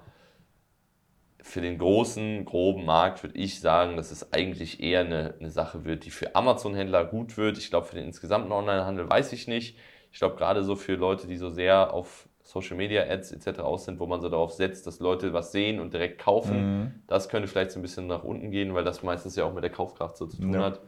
für 1.47 1.61
den 1.61 1.77
großen, 1.77 2.43
groben 2.43 2.83
Markt 2.85 3.23
würde 3.23 3.37
ich 3.37 3.61
sagen, 3.61 3.95
dass 3.95 4.11
es 4.11 4.33
eigentlich 4.33 4.83
eher 4.83 5.01
eine, 5.01 5.35
eine 5.39 5.49
Sache 5.49 5.85
wird, 5.85 6.03
die 6.03 6.11
für 6.11 6.35
Amazon-Händler 6.35 7.05
gut 7.05 7.37
wird. 7.37 7.57
Ich 7.57 7.69
glaube, 7.69 7.87
für 7.87 7.95
den 7.95 8.05
insgesamten 8.05 8.51
Online-Handel 8.51 9.09
weiß 9.09 9.31
ich 9.31 9.47
nicht. 9.47 9.77
Ich 10.11 10.19
glaube, 10.19 10.35
gerade 10.35 10.63
so 10.63 10.75
für 10.75 10.95
Leute, 10.95 11.25
die 11.25 11.37
so 11.37 11.49
sehr 11.49 11.93
auf 11.93 12.27
Social 12.43 12.75
Media 12.75 13.03
Ads 13.03 13.31
etc. 13.31 13.59
aus 13.59 13.85
sind, 13.85 13.99
wo 13.99 14.05
man 14.07 14.19
so 14.19 14.27
darauf 14.27 14.51
setzt, 14.51 14.87
dass 14.87 14.99
Leute 14.99 15.31
was 15.31 15.53
sehen 15.53 15.79
und 15.79 15.93
direkt 15.93 16.19
kaufen, 16.19 16.79
mhm. 16.79 16.91
das 17.07 17.29
könnte 17.29 17.47
vielleicht 17.47 17.71
so 17.71 17.79
ein 17.79 17.81
bisschen 17.81 18.07
nach 18.07 18.23
unten 18.23 18.51
gehen, 18.51 18.73
weil 18.73 18.83
das 18.83 19.01
meistens 19.01 19.37
ja 19.37 19.45
auch 19.45 19.53
mit 19.53 19.63
der 19.63 19.71
Kaufkraft 19.71 20.17
so 20.17 20.25
zu 20.27 20.41
tun 20.41 20.53
ja. 20.53 20.63
hat. 20.63 20.81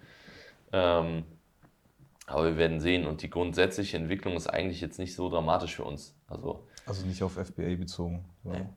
Ähm, 0.73 1.23
aber 2.27 2.45
wir 2.45 2.57
werden 2.57 2.81
sehen 2.81 3.07
und 3.07 3.21
die 3.21 3.29
grundsätzliche 3.29 3.97
Entwicklung 3.97 4.35
ist 4.35 4.47
eigentlich 4.47 4.81
jetzt 4.81 4.99
nicht 4.99 5.15
so 5.15 5.29
dramatisch 5.29 5.77
für 5.77 5.83
uns. 5.83 6.15
Also, 6.27 6.67
also 6.85 7.05
nicht 7.05 7.23
auf 7.23 7.33
FBA 7.33 7.75
bezogen. 7.75 8.25
Nee 8.43 8.67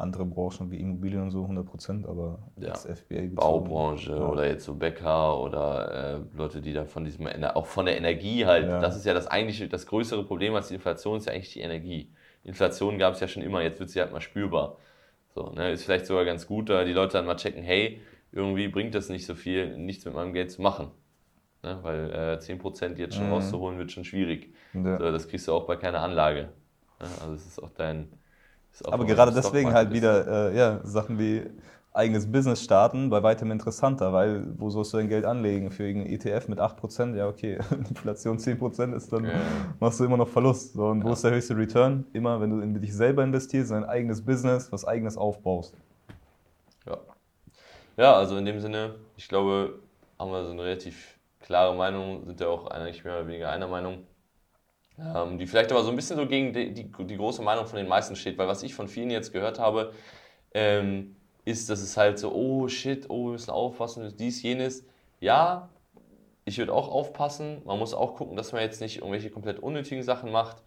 andere 0.00 0.24
Branchen 0.24 0.70
wie 0.70 0.80
Immobilien 0.80 1.22
und 1.22 1.30
so 1.30 1.42
100 1.42 1.66
Prozent, 1.66 2.06
aber 2.06 2.38
ja. 2.56 2.74
FBA 2.74 3.28
Baubranche 3.32 4.12
ja. 4.12 4.26
oder 4.26 4.46
jetzt 4.46 4.64
so 4.64 4.74
Bäcker 4.74 5.40
oder 5.40 6.16
äh, 6.16 6.36
Leute, 6.36 6.60
die 6.60 6.72
da 6.72 6.84
von 6.84 7.04
diesem, 7.04 7.26
auch 7.26 7.66
von 7.66 7.86
der 7.86 7.96
Energie 7.96 8.46
halt, 8.46 8.68
ja. 8.68 8.80
das 8.80 8.96
ist 8.96 9.06
ja 9.06 9.14
das 9.14 9.26
eigentliche, 9.26 9.68
das 9.68 9.86
größere 9.86 10.24
Problem 10.24 10.54
als 10.54 10.68
die 10.68 10.74
Inflation 10.74 11.18
ist 11.18 11.26
ja 11.26 11.32
eigentlich 11.32 11.52
die 11.52 11.60
Energie. 11.60 12.12
Inflation 12.44 12.98
gab 12.98 13.14
es 13.14 13.20
ja 13.20 13.28
schon 13.28 13.42
immer, 13.42 13.62
jetzt 13.62 13.80
wird 13.80 13.90
sie 13.90 14.00
halt 14.00 14.12
mal 14.12 14.20
spürbar. 14.20 14.78
So, 15.34 15.50
ne, 15.50 15.70
ist 15.70 15.84
vielleicht 15.84 16.06
sogar 16.06 16.24
ganz 16.24 16.46
gut, 16.46 16.70
da 16.70 16.84
die 16.84 16.92
Leute 16.92 17.14
dann 17.14 17.26
mal 17.26 17.36
checken, 17.36 17.62
hey, 17.62 18.00
irgendwie 18.32 18.68
bringt 18.68 18.94
das 18.94 19.08
nicht 19.08 19.26
so 19.26 19.34
viel, 19.34 19.76
nichts 19.76 20.04
mit 20.04 20.14
meinem 20.14 20.32
Geld 20.32 20.50
zu 20.50 20.62
machen. 20.62 20.90
Ne, 21.62 21.78
weil 21.82 22.10
äh, 22.10 22.38
10% 22.38 22.96
jetzt 22.96 23.16
schon 23.16 23.26
mhm. 23.26 23.34
rauszuholen 23.34 23.78
wird 23.78 23.92
schon 23.92 24.04
schwierig. 24.04 24.54
So, 24.72 24.80
das 24.82 25.28
kriegst 25.28 25.46
du 25.46 25.52
auch 25.52 25.66
bei 25.66 25.76
keiner 25.76 26.00
Anlage. 26.00 26.48
Ne, 27.00 27.06
also 27.20 27.34
es 27.34 27.46
ist 27.46 27.62
auch 27.62 27.70
dein, 27.70 28.08
aber 28.84 29.04
gerade 29.04 29.32
deswegen 29.32 29.72
halt 29.72 29.92
wieder 29.92 30.50
äh, 30.50 30.56
ja, 30.56 30.80
Sachen 30.84 31.18
wie 31.18 31.46
eigenes 31.92 32.30
Business 32.30 32.62
starten, 32.62 33.10
bei 33.10 33.22
weitem 33.22 33.50
interessanter, 33.50 34.12
weil 34.12 34.46
wo 34.58 34.70
sollst 34.70 34.92
du 34.92 34.98
dein 34.98 35.08
Geld 35.08 35.24
anlegen? 35.24 35.70
Für 35.70 35.84
irgendeinen 35.84 36.14
ETF 36.14 36.48
mit 36.48 36.60
8%? 36.60 37.16
Ja, 37.16 37.28
okay, 37.28 37.58
Inflation 37.88 38.38
10% 38.38 38.94
ist, 38.94 39.12
dann 39.12 39.24
ja. 39.24 39.32
machst 39.80 39.98
du 39.98 40.04
immer 40.04 40.16
noch 40.16 40.28
Verlust. 40.28 40.74
So, 40.74 40.86
und 40.86 41.00
ja. 41.00 41.08
wo 41.08 41.12
ist 41.12 41.24
der 41.24 41.32
höchste 41.32 41.56
Return? 41.56 42.06
Immer, 42.12 42.40
wenn 42.40 42.50
du 42.50 42.60
in 42.60 42.80
dich 42.80 42.94
selber 42.94 43.24
investierst, 43.24 43.70
in 43.70 43.78
ein 43.78 43.84
eigenes 43.84 44.24
Business, 44.24 44.70
was 44.70 44.84
eigenes 44.84 45.16
aufbaust. 45.16 45.74
Ja. 46.86 46.98
Ja, 47.96 48.14
also 48.14 48.36
in 48.36 48.44
dem 48.44 48.60
Sinne, 48.60 48.94
ich 49.16 49.28
glaube, 49.28 49.80
haben 50.18 50.30
wir 50.30 50.44
so 50.44 50.52
eine 50.52 50.62
relativ 50.62 51.18
klare 51.40 51.74
Meinung, 51.74 52.24
sind 52.24 52.40
ja 52.40 52.46
auch 52.46 52.68
eigentlich 52.68 53.04
mehr 53.04 53.14
oder 53.16 53.26
weniger 53.26 53.50
einer 53.50 53.66
Meinung 53.66 54.06
ähm, 55.00 55.38
die 55.38 55.46
vielleicht 55.46 55.72
aber 55.72 55.82
so 55.82 55.90
ein 55.90 55.96
bisschen 55.96 56.16
so 56.16 56.26
gegen 56.26 56.52
die, 56.52 56.72
die, 56.72 56.90
die, 56.90 57.16
große 57.16 57.42
Meinung 57.42 57.66
von 57.66 57.78
den 57.78 57.88
meisten 57.88 58.16
steht, 58.16 58.38
weil 58.38 58.48
was 58.48 58.62
ich 58.62 58.74
von 58.74 58.88
vielen 58.88 59.10
jetzt 59.10 59.32
gehört 59.32 59.58
habe, 59.58 59.92
ähm, 60.52 61.16
ist, 61.44 61.70
dass 61.70 61.80
es 61.80 61.96
halt 61.96 62.18
so, 62.18 62.32
oh 62.32 62.68
shit, 62.68 63.08
oh, 63.08 63.26
wir 63.26 63.32
müssen 63.32 63.50
aufpassen, 63.50 64.14
dies, 64.18 64.42
jenes. 64.42 64.86
Ja, 65.20 65.70
ich 66.44 66.58
würde 66.58 66.72
auch 66.72 66.88
aufpassen. 66.88 67.62
Man 67.64 67.78
muss 67.78 67.94
auch 67.94 68.14
gucken, 68.16 68.36
dass 68.36 68.52
man 68.52 68.62
jetzt 68.62 68.80
nicht 68.80 68.98
irgendwelche 68.98 69.30
komplett 69.30 69.58
unnötigen 69.60 70.02
Sachen 70.02 70.30
macht, 70.32 70.62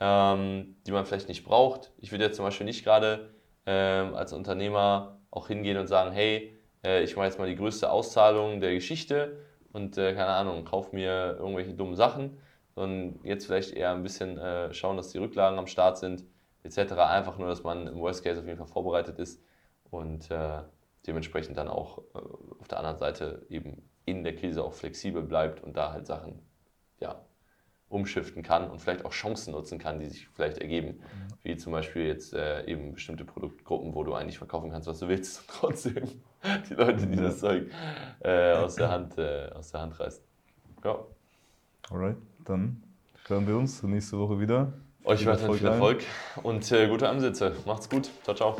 ähm, 0.00 0.76
die 0.86 0.92
man 0.92 1.04
vielleicht 1.04 1.28
nicht 1.28 1.44
braucht. 1.44 1.92
Ich 1.98 2.10
würde 2.10 2.24
jetzt 2.24 2.36
zum 2.36 2.44
Beispiel 2.44 2.66
nicht 2.66 2.84
gerade 2.84 3.30
ähm, 3.66 4.14
als 4.14 4.32
Unternehmer 4.32 5.18
auch 5.30 5.48
hingehen 5.48 5.76
und 5.78 5.88
sagen, 5.88 6.12
hey, 6.12 6.56
äh, 6.84 7.02
ich 7.02 7.16
mache 7.16 7.26
jetzt 7.26 7.38
mal 7.38 7.48
die 7.48 7.56
größte 7.56 7.90
Auszahlung 7.90 8.60
der 8.60 8.72
Geschichte 8.72 9.38
und 9.72 9.98
äh, 9.98 10.14
keine 10.14 10.28
Ahnung, 10.28 10.64
kauf 10.64 10.92
mir 10.92 11.36
irgendwelche 11.38 11.74
dummen 11.74 11.96
Sachen 11.96 12.38
sondern 12.74 13.20
jetzt 13.22 13.46
vielleicht 13.46 13.72
eher 13.72 13.92
ein 13.92 14.02
bisschen 14.02 14.38
äh, 14.38 14.72
schauen, 14.72 14.96
dass 14.96 15.10
die 15.10 15.18
Rücklagen 15.18 15.58
am 15.58 15.66
Start 15.66 15.98
sind, 15.98 16.24
etc. 16.62 16.92
Einfach 16.92 17.38
nur, 17.38 17.48
dass 17.48 17.62
man 17.62 17.86
im 17.86 17.98
Worst 18.00 18.24
Case 18.24 18.40
auf 18.40 18.46
jeden 18.46 18.58
Fall 18.58 18.66
vorbereitet 18.66 19.18
ist 19.18 19.42
und 19.90 20.30
äh, 20.30 20.62
dementsprechend 21.06 21.56
dann 21.56 21.68
auch 21.68 21.98
äh, 22.14 22.18
auf 22.60 22.68
der 22.68 22.78
anderen 22.78 22.98
Seite 22.98 23.46
eben 23.48 23.82
in 24.06 24.24
der 24.24 24.34
Krise 24.34 24.62
auch 24.62 24.72
flexibel 24.72 25.22
bleibt 25.22 25.62
und 25.62 25.76
da 25.76 25.92
halt 25.92 26.06
Sachen 26.06 26.40
ja, 27.00 27.24
umschiften 27.88 28.42
kann 28.42 28.70
und 28.70 28.80
vielleicht 28.80 29.04
auch 29.04 29.12
Chancen 29.12 29.52
nutzen 29.52 29.78
kann, 29.78 30.00
die 30.00 30.06
sich 30.06 30.28
vielleicht 30.28 30.58
ergeben. 30.58 30.98
Mhm. 30.98 31.34
Wie 31.42 31.56
zum 31.56 31.72
Beispiel 31.72 32.06
jetzt 32.06 32.34
äh, 32.34 32.64
eben 32.66 32.92
bestimmte 32.92 33.24
Produktgruppen, 33.24 33.94
wo 33.94 34.02
du 34.02 34.14
eigentlich 34.14 34.38
verkaufen 34.38 34.70
kannst, 34.70 34.88
was 34.88 34.98
du 34.98 35.08
willst 35.08 35.40
und 35.40 35.48
trotzdem 35.60 36.22
die 36.68 36.74
Leute, 36.74 37.06
die 37.06 37.16
das 37.16 37.38
Zeug 37.38 37.70
äh, 38.20 38.52
aus, 38.52 38.74
der 38.76 38.90
Hand, 38.90 39.16
äh, 39.18 39.50
aus 39.54 39.70
der 39.70 39.80
Hand 39.80 39.98
reißen. 39.98 40.24
Ja. 40.84 40.98
Alright, 41.90 42.16
dann 42.44 42.82
hören 43.26 43.46
wir 43.46 43.56
uns 43.56 43.82
nächste 43.82 44.18
Woche 44.18 44.40
wieder. 44.40 44.72
Euch 45.04 45.26
weiterhin 45.26 45.54
viel 45.54 45.66
Erfolg 45.66 46.02
und 46.42 46.70
äh, 46.72 46.88
gute 46.88 47.08
Ansätze. 47.08 47.54
Macht's 47.66 47.90
gut. 47.90 48.10
Ciao, 48.22 48.34
ciao. 48.34 48.56